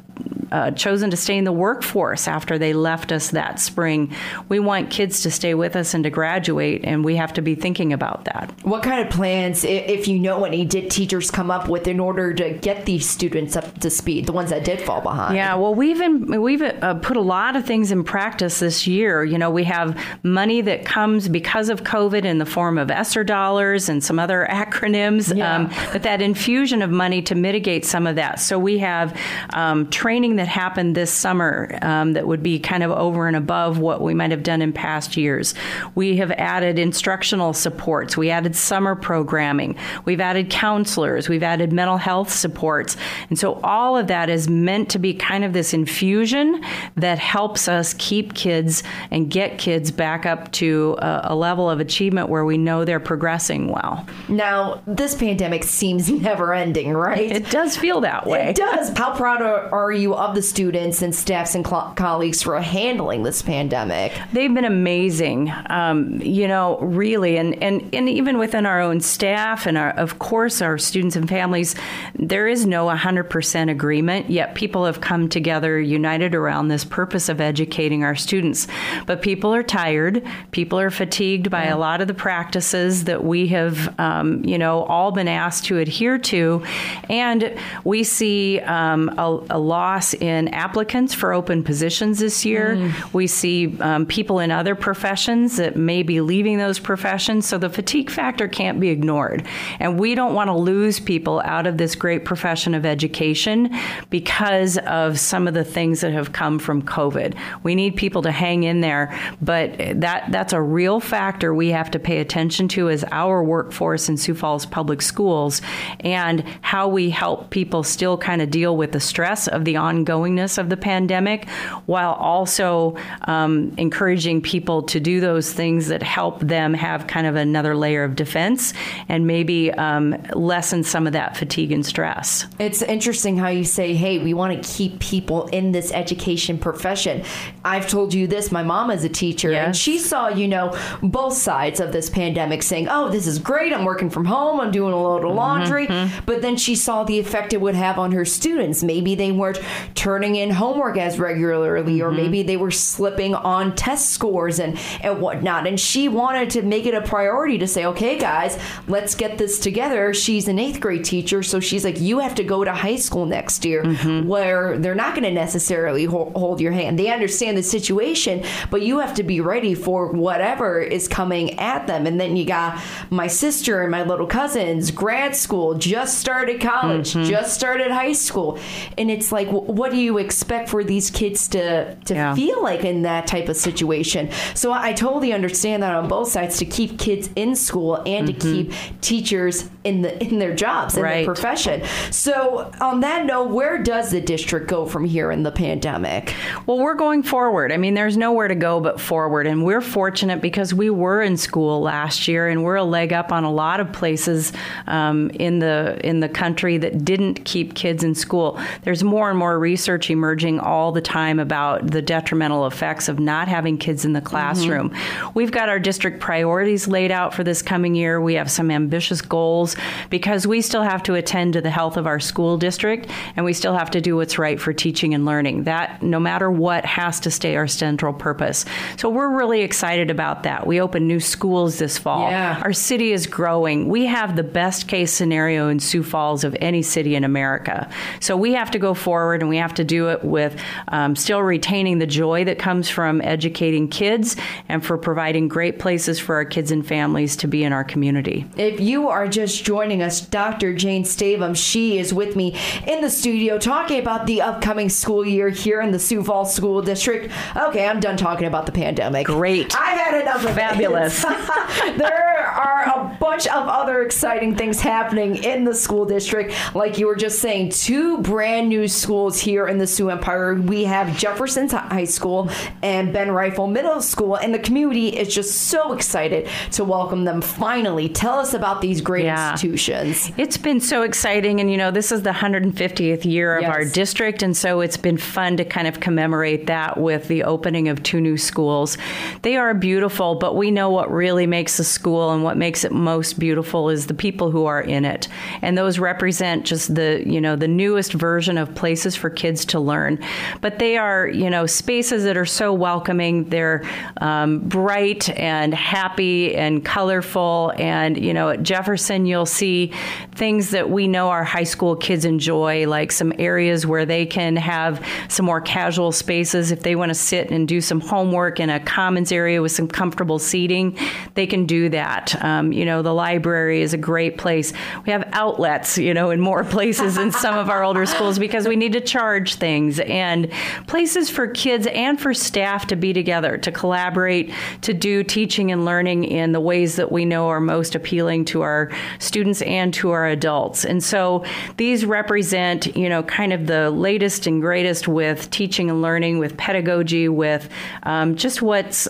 uh, 0.52 0.70
chosen 0.72 1.10
to 1.10 1.16
stay 1.16 1.36
in 1.36 1.44
the 1.44 1.52
workforce 1.52 2.26
after 2.26 2.58
they 2.58 2.72
left 2.72 3.12
us 3.12 3.30
that 3.30 3.60
spring. 3.60 4.12
We 4.48 4.58
want 4.58 4.90
kids 4.90 5.22
to 5.22 5.30
stay 5.30 5.54
with 5.54 5.76
us 5.76 5.94
and 5.94 6.04
to 6.04 6.10
graduate, 6.10 6.84
and 6.84 7.04
we 7.04 7.16
have 7.16 7.32
to 7.34 7.42
be 7.42 7.54
thinking 7.54 7.92
about 7.92 8.24
that. 8.24 8.52
What 8.62 8.82
kind 8.82 9.06
of 9.06 9.12
plans, 9.12 9.64
if 9.64 10.08
you 10.08 10.18
know 10.18 10.44
any, 10.44 10.64
did 10.64 10.90
teachers 10.90 11.30
come 11.30 11.50
up 11.50 11.68
with 11.68 11.86
in 11.86 12.00
order 12.00 12.34
to 12.34 12.50
get 12.50 12.86
these 12.86 13.08
students 13.08 13.56
up 13.56 13.78
to 13.80 13.90
speed, 13.90 14.26
the 14.26 14.32
ones 14.32 14.50
that 14.50 14.64
did 14.64 14.80
fall 14.80 15.00
behind? 15.00 15.36
Yeah, 15.36 15.54
well, 15.54 15.74
we've 15.74 16.00
in, 16.00 16.40
we've 16.40 16.62
uh, 16.62 16.94
put 16.94 17.16
a 17.16 17.22
lot 17.22 17.56
of 17.56 17.64
things 17.64 17.92
in 17.92 18.04
practice 18.04 18.60
this 18.60 18.86
year. 18.86 19.24
You 19.24 19.38
know, 19.38 19.50
we 19.50 19.64
have 19.64 20.00
money 20.22 20.60
that 20.62 20.84
comes 20.84 21.28
because 21.28 21.68
of 21.68 21.84
COVID 21.84 22.24
in 22.24 22.38
the 22.38 22.46
form 22.46 22.78
of 22.78 22.90
ESSER 22.90 23.24
dollars 23.24 23.88
and 23.88 24.02
some 24.02 24.18
other 24.18 24.46
acronyms, 24.50 25.36
yeah. 25.36 25.56
um, 25.56 25.70
but 25.92 26.02
that 26.02 26.20
infusion 26.20 26.82
of 26.82 26.90
money 26.90 27.22
to 27.22 27.34
mitigate 27.34 27.84
some 27.84 28.06
of 28.06 28.16
that. 28.16 28.40
So 28.40 28.58
we 28.58 28.78
have 28.78 29.16
um, 29.54 29.88
training 29.90 30.36
that 30.40 30.48
happened 30.48 30.94
this 30.94 31.12
summer 31.12 31.78
um, 31.82 32.14
that 32.14 32.26
would 32.26 32.42
be 32.42 32.58
kind 32.58 32.82
of 32.82 32.90
over 32.90 33.26
and 33.26 33.36
above 33.36 33.78
what 33.78 34.00
we 34.00 34.14
might 34.14 34.30
have 34.30 34.42
done 34.42 34.62
in 34.62 34.72
past 34.72 35.14
years. 35.14 35.52
We 35.94 36.16
have 36.16 36.30
added 36.30 36.78
instructional 36.78 37.52
supports. 37.52 38.16
We 38.16 38.30
added 38.30 38.56
summer 38.56 38.94
programming. 38.94 39.76
We've 40.06 40.18
added 40.18 40.48
counselors. 40.48 41.28
We've 41.28 41.42
added 41.42 41.74
mental 41.74 41.98
health 41.98 42.30
supports. 42.30 42.96
And 43.28 43.38
so 43.38 43.60
all 43.62 43.98
of 43.98 44.06
that 44.06 44.30
is 44.30 44.48
meant 44.48 44.88
to 44.92 44.98
be 44.98 45.12
kind 45.12 45.44
of 45.44 45.52
this 45.52 45.74
infusion 45.74 46.64
that 46.96 47.18
helps 47.18 47.68
us 47.68 47.94
keep 47.98 48.32
kids 48.32 48.82
and 49.10 49.30
get 49.30 49.58
kids 49.58 49.90
back 49.90 50.24
up 50.24 50.50
to 50.52 50.96
a, 51.00 51.20
a 51.24 51.34
level 51.34 51.68
of 51.68 51.80
achievement 51.80 52.30
where 52.30 52.46
we 52.46 52.56
know 52.56 52.86
they're 52.86 52.98
progressing 52.98 53.68
well. 53.68 54.06
Now, 54.30 54.80
this 54.86 55.14
pandemic 55.14 55.64
seems 55.64 56.10
never 56.10 56.54
ending, 56.54 56.94
right? 56.94 57.30
It 57.30 57.50
does 57.50 57.76
feel 57.76 58.00
that 58.00 58.26
way. 58.26 58.48
It 58.48 58.56
does. 58.56 58.96
How 58.96 59.14
proud 59.14 59.42
are, 59.42 59.90
you 59.90 60.14
of 60.14 60.29
the 60.34 60.42
students 60.42 61.02
and 61.02 61.14
staffs 61.14 61.54
and 61.54 61.66
cl- 61.66 61.92
colleagues 61.96 62.42
for 62.42 62.60
handling 62.60 63.22
this 63.22 63.42
pandemic? 63.42 64.12
They've 64.32 64.52
been 64.52 64.64
amazing, 64.64 65.52
um, 65.66 66.20
you 66.20 66.48
know, 66.48 66.78
really. 66.78 67.36
And, 67.36 67.60
and, 67.62 67.88
and 67.94 68.08
even 68.08 68.38
within 68.38 68.66
our 68.66 68.80
own 68.80 69.00
staff 69.00 69.66
and, 69.66 69.76
our, 69.76 69.90
of 69.90 70.18
course, 70.18 70.62
our 70.62 70.78
students 70.78 71.16
and 71.16 71.28
families, 71.28 71.74
there 72.14 72.48
is 72.48 72.66
no 72.66 72.86
100% 72.86 73.70
agreement, 73.70 74.30
yet 74.30 74.54
people 74.54 74.84
have 74.84 75.00
come 75.00 75.28
together 75.28 75.80
united 75.80 76.34
around 76.34 76.68
this 76.68 76.84
purpose 76.84 77.28
of 77.28 77.40
educating 77.40 78.04
our 78.04 78.14
students. 78.14 78.66
But 79.06 79.22
people 79.22 79.54
are 79.54 79.62
tired, 79.62 80.26
people 80.50 80.78
are 80.78 80.90
fatigued 80.90 81.50
by 81.50 81.64
yeah. 81.64 81.74
a 81.74 81.78
lot 81.78 82.00
of 82.00 82.08
the 82.08 82.14
practices 82.14 83.04
that 83.04 83.24
we 83.24 83.48
have, 83.48 83.98
um, 83.98 84.44
you 84.44 84.58
know, 84.58 84.84
all 84.84 85.12
been 85.12 85.28
asked 85.28 85.64
to 85.66 85.78
adhere 85.78 86.18
to. 86.18 86.62
And 87.08 87.56
we 87.84 88.04
see 88.04 88.60
um, 88.60 89.08
a, 89.18 89.44
a 89.50 89.58
loss 89.58 90.14
in 90.20 90.48
applicants 90.48 91.14
for 91.14 91.32
open 91.32 91.64
positions 91.64 92.18
this 92.18 92.44
year. 92.44 92.76
Mm. 92.76 93.12
We 93.12 93.26
see 93.26 93.78
um, 93.80 94.06
people 94.06 94.38
in 94.38 94.50
other 94.50 94.74
professions 94.74 95.56
that 95.56 95.76
may 95.76 96.02
be 96.02 96.20
leaving 96.20 96.58
those 96.58 96.78
professions. 96.78 97.46
So 97.46 97.58
the 97.58 97.70
fatigue 97.70 98.10
factor 98.10 98.46
can't 98.46 98.78
be 98.78 98.88
ignored. 98.88 99.46
And 99.78 99.98
we 99.98 100.14
don't 100.14 100.34
want 100.34 100.48
to 100.48 100.54
lose 100.54 101.00
people 101.00 101.40
out 101.44 101.66
of 101.66 101.78
this 101.78 101.94
great 101.94 102.24
profession 102.24 102.74
of 102.74 102.84
education 102.84 103.74
because 104.10 104.78
of 104.78 105.18
some 105.18 105.48
of 105.48 105.54
the 105.54 105.64
things 105.64 106.00
that 106.02 106.12
have 106.12 106.32
come 106.32 106.58
from 106.58 106.82
COVID. 106.82 107.36
We 107.62 107.74
need 107.74 107.96
people 107.96 108.22
to 108.22 108.30
hang 108.30 108.64
in 108.64 108.80
there, 108.80 109.18
but 109.40 109.76
that 109.78 110.30
that's 110.30 110.52
a 110.52 110.60
real 110.60 111.00
factor 111.00 111.54
we 111.54 111.68
have 111.68 111.90
to 111.92 111.98
pay 111.98 112.18
attention 112.18 112.68
to 112.68 112.90
as 112.90 113.04
our 113.10 113.42
workforce 113.42 114.08
in 114.08 114.16
Sioux 114.16 114.34
Falls 114.34 114.66
Public 114.66 115.00
Schools 115.02 115.62
and 116.00 116.44
how 116.60 116.88
we 116.88 117.10
help 117.10 117.50
people 117.50 117.82
still 117.82 118.18
kind 118.18 118.42
of 118.42 118.50
deal 118.50 118.76
with 118.76 118.92
the 118.92 119.00
stress 119.00 119.48
of 119.48 119.64
the 119.64 119.76
ongoing 119.76 120.09
ongoingness 120.10 120.58
of 120.58 120.68
the 120.68 120.76
pandemic 120.76 121.48
while 121.86 122.12
also 122.12 122.96
um, 123.22 123.72
encouraging 123.76 124.40
people 124.40 124.82
to 124.82 125.00
do 125.00 125.20
those 125.20 125.52
things 125.52 125.88
that 125.88 126.02
help 126.02 126.40
them 126.40 126.74
have 126.74 127.06
kind 127.06 127.26
of 127.26 127.36
another 127.36 127.76
layer 127.76 128.04
of 128.04 128.16
defense 128.16 128.72
and 129.08 129.26
maybe 129.26 129.72
um, 129.72 130.16
lessen 130.34 130.82
some 130.82 131.06
of 131.06 131.12
that 131.12 131.36
fatigue 131.36 131.72
and 131.72 131.84
stress. 131.84 132.46
It's 132.58 132.82
interesting 132.82 133.36
how 133.36 133.48
you 133.48 133.64
say, 133.64 133.94
hey, 133.94 134.18
we 134.18 134.34
want 134.34 134.62
to 134.62 134.72
keep 134.72 134.98
people 135.00 135.46
in 135.46 135.72
this 135.72 135.92
education 135.92 136.58
profession. 136.58 137.24
I've 137.64 137.88
told 137.88 138.14
you 138.14 138.26
this, 138.26 138.50
my 138.52 138.62
mom 138.62 138.90
is 138.90 139.04
a 139.04 139.08
teacher, 139.08 139.50
yes. 139.50 139.66
and 139.66 139.76
she 139.76 139.98
saw, 139.98 140.28
you 140.28 140.48
know, 140.48 140.76
both 141.02 141.34
sides 141.34 141.80
of 141.80 141.92
this 141.92 142.10
pandemic 142.10 142.62
saying, 142.62 142.88
oh, 142.88 143.08
this 143.10 143.26
is 143.26 143.38
great. 143.38 143.72
I'm 143.72 143.84
working 143.84 144.10
from 144.10 144.24
home. 144.24 144.60
I'm 144.60 144.70
doing 144.70 144.92
a 144.92 145.00
load 145.02 145.24
of 145.24 145.34
laundry. 145.34 145.86
Mm-hmm. 145.86 146.24
But 146.26 146.42
then 146.42 146.56
she 146.56 146.74
saw 146.74 147.04
the 147.04 147.18
effect 147.18 147.52
it 147.52 147.60
would 147.60 147.74
have 147.74 147.98
on 147.98 148.12
her 148.12 148.24
students. 148.24 148.82
Maybe 148.82 149.14
they 149.14 149.32
weren't 149.32 149.60
turning 149.94 150.36
in 150.36 150.50
homework 150.50 150.96
as 150.96 151.18
regularly, 151.18 151.98
mm-hmm. 151.98 152.06
or 152.06 152.10
maybe 152.10 152.42
they 152.42 152.56
were 152.56 152.70
slipping 152.70 153.34
on 153.34 153.74
test 153.74 154.10
scores 154.10 154.58
and, 154.58 154.78
and 155.02 155.20
whatnot. 155.20 155.66
And 155.66 155.78
she 155.78 156.08
wanted 156.08 156.50
to 156.50 156.62
make 156.62 156.86
it 156.86 156.94
a 156.94 157.02
priority 157.02 157.58
to 157.58 157.66
say, 157.66 157.84
okay, 157.86 158.18
guys, 158.18 158.58
let's 158.88 159.14
get 159.14 159.38
this 159.38 159.58
together. 159.58 160.14
She's 160.14 160.48
an 160.48 160.58
eighth 160.58 160.80
grade 160.80 161.04
teacher, 161.04 161.42
so 161.42 161.60
she's 161.60 161.84
like, 161.84 162.00
you 162.00 162.18
have 162.20 162.34
to 162.36 162.44
go 162.44 162.64
to 162.64 162.72
high 162.72 162.96
school 162.96 163.26
next 163.26 163.64
year 163.64 163.82
mm-hmm. 163.82 164.26
where 164.26 164.78
they're 164.78 164.94
not 164.94 165.14
going 165.14 165.24
to 165.24 165.30
necessarily 165.30 166.04
hold, 166.04 166.34
hold 166.34 166.60
your 166.60 166.72
hand. 166.72 166.98
They 166.98 167.12
understand 167.12 167.56
the 167.56 167.62
situation, 167.62 168.44
but 168.70 168.82
you 168.82 168.98
have 168.98 169.14
to 169.14 169.22
be 169.22 169.40
ready 169.40 169.74
for 169.74 170.12
whatever 170.12 170.80
is 170.80 171.08
coming 171.08 171.58
at 171.58 171.86
them. 171.86 172.06
And 172.06 172.20
then 172.20 172.36
you 172.36 172.44
got 172.44 172.80
my 173.10 173.26
sister 173.26 173.82
and 173.82 173.90
my 173.90 174.02
little 174.02 174.26
cousins, 174.26 174.90
grad 174.90 175.36
school, 175.36 175.74
just 175.74 176.18
started 176.18 176.60
college, 176.60 177.12
mm-hmm. 177.12 177.28
just 177.28 177.54
started 177.54 177.90
high 177.90 178.12
school. 178.12 178.58
And 178.96 179.10
it's 179.10 179.32
like, 179.32 179.48
what 179.80 179.90
do 179.90 179.96
you 179.96 180.18
expect 180.18 180.68
for 180.68 180.84
these 180.84 181.10
kids 181.10 181.48
to 181.48 181.94
to 182.04 182.12
yeah. 182.12 182.34
feel 182.34 182.62
like 182.62 182.84
in 182.84 183.00
that 183.02 183.26
type 183.26 183.48
of 183.48 183.56
situation? 183.56 184.30
So 184.54 184.74
I 184.74 184.92
totally 184.92 185.32
understand 185.32 185.82
that 185.82 185.94
on 185.94 186.06
both 186.06 186.28
sides 186.28 186.58
to 186.58 186.66
keep 186.66 186.98
kids 186.98 187.30
in 187.34 187.56
school 187.56 187.96
and 188.04 188.28
mm-hmm. 188.28 188.38
to 188.38 188.52
keep 188.52 189.00
teachers 189.00 189.70
in 189.82 190.02
the 190.02 190.22
in 190.22 190.38
their 190.38 190.54
jobs 190.54 190.98
in 190.98 191.02
right. 191.02 191.24
their 191.24 191.24
profession. 191.24 191.82
So 192.10 192.70
on 192.82 193.00
that 193.00 193.24
note, 193.24 193.48
where 193.48 193.82
does 193.82 194.10
the 194.10 194.20
district 194.20 194.68
go 194.68 194.84
from 194.84 195.06
here 195.06 195.30
in 195.30 195.44
the 195.44 195.50
pandemic? 195.50 196.34
Well, 196.66 196.78
we're 196.78 196.94
going 196.94 197.22
forward. 197.22 197.72
I 197.72 197.78
mean, 197.78 197.94
there's 197.94 198.18
nowhere 198.18 198.48
to 198.48 198.54
go 198.54 198.80
but 198.80 199.00
forward, 199.00 199.46
and 199.46 199.64
we're 199.64 199.80
fortunate 199.80 200.42
because 200.42 200.74
we 200.74 200.90
were 200.90 201.22
in 201.22 201.38
school 201.38 201.80
last 201.80 202.28
year, 202.28 202.48
and 202.48 202.62
we're 202.64 202.76
a 202.76 202.84
leg 202.84 203.14
up 203.14 203.32
on 203.32 203.44
a 203.44 203.50
lot 203.50 203.80
of 203.80 203.90
places 203.94 204.52
um, 204.86 205.30
in 205.30 205.58
the 205.58 205.98
in 206.04 206.20
the 206.20 206.28
country 206.28 206.76
that 206.76 207.02
didn't 207.02 207.46
keep 207.46 207.74
kids 207.74 208.04
in 208.04 208.14
school. 208.14 208.60
There's 208.82 209.02
more 209.02 209.30
and 209.30 209.38
more 209.38 209.58
research 209.70 210.10
emerging 210.10 210.58
all 210.58 210.90
the 210.90 211.00
time 211.00 211.38
about 211.38 211.92
the 211.92 212.02
detrimental 212.02 212.66
effects 212.66 213.08
of 213.08 213.20
not 213.20 213.46
having 213.46 213.78
kids 213.78 214.04
in 214.04 214.14
the 214.14 214.20
classroom. 214.20 214.90
Mm-hmm. 214.90 215.30
We've 215.34 215.52
got 215.52 215.68
our 215.68 215.78
district 215.78 216.18
priorities 216.18 216.88
laid 216.88 217.12
out 217.12 217.32
for 217.32 217.44
this 217.44 217.62
coming 217.62 217.94
year. 217.94 218.20
We 218.20 218.34
have 218.34 218.50
some 218.50 218.68
ambitious 218.68 219.22
goals 219.22 219.76
because 220.08 220.44
we 220.44 220.60
still 220.60 220.82
have 220.82 221.04
to 221.04 221.14
attend 221.14 221.52
to 221.52 221.60
the 221.60 221.70
health 221.70 221.96
of 221.96 222.08
our 222.08 222.18
school 222.18 222.56
district 222.56 223.08
and 223.36 223.46
we 223.46 223.52
still 223.52 223.74
have 223.74 223.92
to 223.92 224.00
do 224.00 224.16
what's 224.16 224.38
right 224.40 224.60
for 224.60 224.72
teaching 224.72 225.14
and 225.14 225.24
learning. 225.24 225.62
That, 225.64 226.02
no 226.02 226.18
matter 226.18 226.50
what, 226.50 226.84
has 226.84 227.20
to 227.20 227.30
stay 227.30 227.54
our 227.54 227.68
central 227.68 228.12
purpose. 228.12 228.64
So 228.96 229.08
we're 229.08 229.36
really 229.38 229.60
excited 229.60 230.10
about 230.10 230.42
that. 230.42 230.66
We 230.66 230.80
open 230.80 231.06
new 231.06 231.20
schools 231.20 231.78
this 231.78 231.96
fall. 231.96 232.28
Yeah. 232.28 232.60
Our 232.64 232.72
city 232.72 233.12
is 233.12 233.28
growing. 233.28 233.86
We 233.88 234.06
have 234.06 234.34
the 234.34 234.42
best 234.42 234.88
case 234.88 235.12
scenario 235.12 235.68
in 235.68 235.78
Sioux 235.78 236.02
Falls 236.02 236.42
of 236.42 236.56
any 236.60 236.82
city 236.82 237.14
in 237.14 237.22
America. 237.22 237.88
So 238.18 238.36
we 238.36 238.54
have 238.54 238.72
to 238.72 238.80
go 238.80 238.94
forward 238.94 239.42
and 239.42 239.48
we 239.48 239.58
have 239.60 239.74
to 239.74 239.84
do 239.84 240.08
it 240.08 240.24
with 240.24 240.60
um, 240.88 241.16
still 241.16 241.42
retaining 241.42 241.98
the 241.98 242.06
joy 242.06 242.44
that 242.44 242.58
comes 242.58 242.88
from 242.88 243.20
educating 243.22 243.88
kids 243.88 244.36
and 244.68 244.84
for 244.84 244.98
providing 244.98 245.48
great 245.48 245.78
places 245.78 246.18
for 246.18 246.34
our 246.36 246.44
kids 246.44 246.70
and 246.70 246.86
families 246.86 247.36
to 247.36 247.48
be 247.48 247.64
in 247.64 247.72
our 247.72 247.84
community. 247.84 248.46
If 248.56 248.80
you 248.80 249.08
are 249.08 249.28
just 249.28 249.64
joining 249.64 250.02
us, 250.02 250.20
Dr. 250.20 250.74
Jane 250.74 251.04
Stavem, 251.04 251.56
she 251.56 251.98
is 251.98 252.12
with 252.14 252.36
me 252.36 252.56
in 252.86 253.00
the 253.00 253.10
studio 253.10 253.58
talking 253.58 253.98
about 253.98 254.26
the 254.26 254.42
upcoming 254.42 254.88
school 254.88 255.24
year 255.26 255.48
here 255.50 255.80
in 255.80 255.90
the 255.90 255.98
Sioux 255.98 256.22
Falls 256.22 256.54
School 256.54 256.82
District. 256.82 257.32
Okay, 257.56 257.86
I'm 257.86 258.00
done 258.00 258.16
talking 258.16 258.46
about 258.46 258.66
the 258.66 258.72
pandemic. 258.72 259.26
Great. 259.26 259.74
I've 259.76 259.98
had 259.98 260.20
enough 260.20 260.44
of 260.44 260.54
Fabulous. 260.54 261.22
there 261.96 262.46
are 262.46 262.82
a 262.84 263.16
bunch 263.18 263.46
of 263.46 263.68
other 263.68 264.02
exciting 264.02 264.56
things 264.56 264.80
happening 264.80 265.42
in 265.44 265.64
the 265.64 265.74
school 265.74 266.04
district. 266.04 266.54
Like 266.74 266.98
you 266.98 267.06
were 267.06 267.16
just 267.16 267.40
saying, 267.40 267.70
two 267.70 268.18
brand 268.18 268.68
new 268.68 268.88
schools 268.88 269.40
here 269.40 269.49
in 269.58 269.78
the 269.78 269.86
Sioux 269.86 270.10
Empire. 270.10 270.54
We 270.54 270.84
have 270.84 271.16
Jefferson 271.16 271.68
High 271.68 272.04
School 272.04 272.50
and 272.82 273.12
Ben 273.12 273.28
Reifel 273.28 273.70
Middle 273.70 274.00
School, 274.00 274.36
and 274.36 274.54
the 274.54 274.58
community 274.58 275.08
is 275.08 275.34
just 275.34 275.68
so 275.68 275.92
excited 275.92 276.48
to 276.72 276.84
welcome 276.84 277.24
them 277.24 277.40
finally. 277.40 278.08
Tell 278.08 278.38
us 278.38 278.54
about 278.54 278.80
these 278.80 279.00
great 279.00 279.24
Yeah. 279.24 279.52
institutions. 279.52 280.32
It's 280.36 280.56
been 280.56 280.80
so 280.80 281.02
exciting. 281.02 281.60
And, 281.60 281.70
you 281.70 281.76
know, 281.76 281.90
this 281.90 282.12
is 282.12 282.22
the 282.22 282.32
150th 282.32 283.24
year 283.24 283.56
of 283.56 283.62
Yes. 283.62 283.74
our 283.74 283.84
district. 283.84 284.42
And 284.42 284.56
so 284.56 284.80
it's 284.80 284.96
been 284.96 285.16
fun 285.16 285.56
to 285.56 285.64
kind 285.64 285.86
of 285.86 286.00
commemorate 286.00 286.66
that 286.66 286.96
with 286.98 287.28
the 287.28 287.44
opening 287.44 287.88
of 287.88 288.02
two 288.02 288.20
new 288.20 288.36
schools. 288.36 288.96
They 289.42 289.56
are 289.56 289.74
beautiful, 289.74 290.34
but 290.36 290.56
we 290.56 290.70
know 290.70 290.90
what 290.90 291.10
really 291.12 291.46
makes 291.46 291.78
a 291.78 291.84
school 291.84 292.30
and 292.32 292.42
what 292.44 292.56
makes 292.56 292.84
it 292.84 292.92
most 292.92 293.38
beautiful 293.38 293.88
is 293.90 294.06
the 294.06 294.14
people 294.14 294.50
who 294.50 294.66
are 294.66 294.80
in 294.80 295.04
it. 295.04 295.28
And 295.62 295.76
those 295.76 295.98
represent 295.98 296.64
just 296.64 296.94
the, 296.94 297.22
you 297.26 297.40
know, 297.40 297.56
the 297.56 297.68
newest 297.68 298.12
version 298.12 298.58
of 298.58 298.74
places 298.74 299.16
for 299.16 299.30
kids 299.40 299.64
to 299.64 299.80
learn. 299.80 300.22
But 300.60 300.78
they 300.78 300.98
are, 300.98 301.26
you 301.26 301.48
know, 301.48 301.64
spaces 301.64 302.24
that 302.24 302.36
are 302.36 302.44
so 302.44 302.74
welcoming. 302.74 303.48
They're 303.48 303.82
um, 304.20 304.60
bright 304.60 305.30
and 305.30 305.72
happy 305.72 306.54
and 306.54 306.84
colorful. 306.84 307.72
And, 307.78 308.22
you 308.22 308.34
know, 308.34 308.50
at 308.50 308.62
Jefferson, 308.62 309.24
you'll 309.24 309.46
see 309.46 309.92
things 310.34 310.70
that 310.70 310.90
we 310.90 311.08
know 311.08 311.30
our 311.30 311.42
high 311.42 311.64
school 311.64 311.96
kids 311.96 312.26
enjoy, 312.26 312.86
like 312.86 313.12
some 313.12 313.32
areas 313.38 313.86
where 313.86 314.04
they 314.04 314.26
can 314.26 314.56
have 314.56 315.04
some 315.28 315.46
more 315.46 315.62
casual 315.62 316.12
spaces. 316.12 316.70
If 316.70 316.82
they 316.82 316.94
want 316.94 317.08
to 317.08 317.14
sit 317.14 317.50
and 317.50 317.66
do 317.66 317.80
some 317.80 318.00
homework 318.00 318.60
in 318.60 318.68
a 318.68 318.78
commons 318.78 319.32
area 319.32 319.62
with 319.62 319.72
some 319.72 319.88
comfortable 319.88 320.38
seating, 320.38 320.98
they 321.34 321.46
can 321.46 321.64
do 321.64 321.88
that. 321.88 322.42
Um, 322.44 322.72
you 322.72 322.84
know, 322.84 323.00
the 323.00 323.14
library 323.14 323.80
is 323.80 323.94
a 323.94 323.98
great 323.98 324.36
place. 324.36 324.74
We 325.06 325.12
have 325.12 325.26
outlets, 325.32 325.96
you 325.96 326.12
know, 326.12 326.30
in 326.30 326.40
more 326.40 326.62
places 326.76 327.16
in 327.16 327.32
some 327.32 327.56
of 327.56 327.70
our 327.70 327.82
older 327.82 328.04
schools 328.04 328.38
because 328.38 328.68
we 328.68 328.76
need 328.76 328.92
to 328.92 329.00
charge 329.00 329.29
things 329.38 330.00
and 330.00 330.50
places 330.86 331.30
for 331.30 331.46
kids 331.46 331.86
and 331.88 332.20
for 332.20 332.34
staff 332.34 332.86
to 332.88 332.96
be 332.96 333.12
together, 333.12 333.56
to 333.58 333.70
collaborate, 333.72 334.52
to 334.82 334.92
do 334.92 335.22
teaching 335.22 335.70
and 335.70 335.84
learning 335.84 336.24
in 336.24 336.52
the 336.52 336.60
ways 336.60 336.96
that 336.96 337.12
we 337.12 337.24
know 337.24 337.48
are 337.48 337.60
most 337.60 337.94
appealing 337.94 338.44
to 338.44 338.62
our 338.62 338.90
students 339.18 339.62
and 339.62 339.94
to 339.94 340.10
our 340.10 340.26
adults. 340.26 340.84
And 340.84 341.02
so 341.02 341.44
these 341.76 342.04
represent, 342.04 342.96
you 342.96 343.08
know, 343.08 343.22
kind 343.22 343.52
of 343.52 343.66
the 343.66 343.90
latest 343.90 344.46
and 344.46 344.60
greatest 344.60 345.08
with 345.08 345.50
teaching 345.50 345.90
and 345.90 346.02
learning, 346.02 346.38
with 346.38 346.56
pedagogy, 346.56 347.28
with 347.28 347.68
um, 348.02 348.36
just 348.36 348.62
what's 348.62 349.06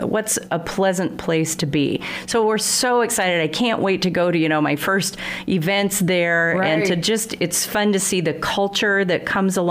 what's 0.00 0.38
a 0.50 0.58
pleasant 0.58 1.18
place 1.18 1.56
to 1.56 1.66
be. 1.66 2.00
So 2.26 2.46
we're 2.46 2.58
so 2.58 3.00
excited. 3.00 3.40
I 3.40 3.48
can't 3.48 3.80
wait 3.80 4.02
to 4.02 4.10
go 4.10 4.30
to 4.30 4.38
you 4.38 4.48
know 4.48 4.60
my 4.60 4.76
first 4.76 5.16
events 5.48 6.00
there 6.00 6.62
and 6.62 6.84
to 6.86 6.96
just 6.96 7.34
it's 7.40 7.66
fun 7.66 7.92
to 7.92 8.00
see 8.00 8.20
the 8.20 8.34
culture 8.34 9.04
that 9.04 9.26
comes 9.26 9.56
along. 9.56 9.63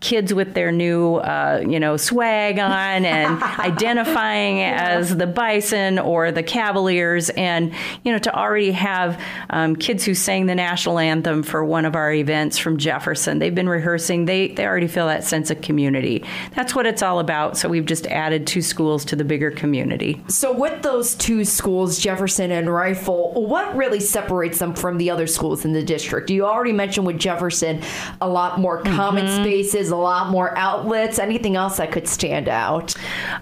Kids 0.00 0.32
with 0.32 0.54
their 0.54 0.72
new 0.72 1.16
uh, 1.16 1.64
you 1.66 1.80
know 1.80 1.96
swag 1.96 2.58
on 2.58 3.04
and 3.04 3.42
identifying 3.58 4.62
as 4.62 5.16
the 5.16 5.26
Bison 5.26 5.98
or 5.98 6.32
the 6.32 6.42
Cavaliers, 6.42 7.30
and 7.30 7.72
you 8.04 8.12
know 8.12 8.18
to 8.18 8.34
already 8.34 8.72
have 8.72 9.20
um, 9.50 9.76
kids 9.76 10.04
who 10.04 10.14
sang 10.14 10.46
the 10.46 10.54
national 10.54 10.98
anthem 10.98 11.42
for 11.42 11.64
one 11.64 11.84
of 11.84 11.94
our 11.94 12.12
events 12.12 12.58
from 12.58 12.76
Jefferson. 12.78 13.38
They've 13.38 13.54
been 13.54 13.68
rehearsing. 13.68 14.24
They 14.24 14.48
they 14.48 14.66
already 14.66 14.88
feel 14.88 15.06
that 15.06 15.24
sense 15.24 15.50
of 15.50 15.60
community. 15.60 16.24
That's 16.54 16.74
what 16.74 16.86
it's 16.86 17.02
all 17.02 17.18
about. 17.18 17.56
So 17.56 17.68
we've 17.68 17.86
just 17.86 18.06
added 18.06 18.46
two 18.46 18.62
schools 18.62 19.04
to 19.06 19.16
the 19.16 19.24
bigger 19.24 19.50
community. 19.50 20.22
So, 20.28 20.52
with 20.52 20.82
those 20.82 21.14
two 21.14 21.44
schools, 21.44 21.98
Jefferson 21.98 22.50
and 22.50 22.68
Reifel, 22.68 23.34
what 23.34 23.74
really 23.76 24.00
separates 24.00 24.58
them 24.58 24.74
from 24.74 24.98
the 24.98 25.10
other 25.10 25.26
schools 25.26 25.64
in 25.64 25.72
the 25.72 25.82
district? 25.82 26.30
You 26.30 26.46
already 26.46 26.72
mentioned 26.72 27.06
with 27.06 27.18
Jefferson 27.18 27.82
a 28.20 28.28
lot 28.28 28.60
more 28.60 28.82
common 28.82 29.17
Mm-hmm. 29.24 29.42
spaces, 29.42 29.90
a 29.90 29.96
lot 29.96 30.30
more 30.30 30.56
outlets. 30.56 31.18
Anything 31.18 31.56
else 31.56 31.76
that 31.78 31.92
could 31.92 32.08
stand 32.08 32.48
out? 32.48 32.94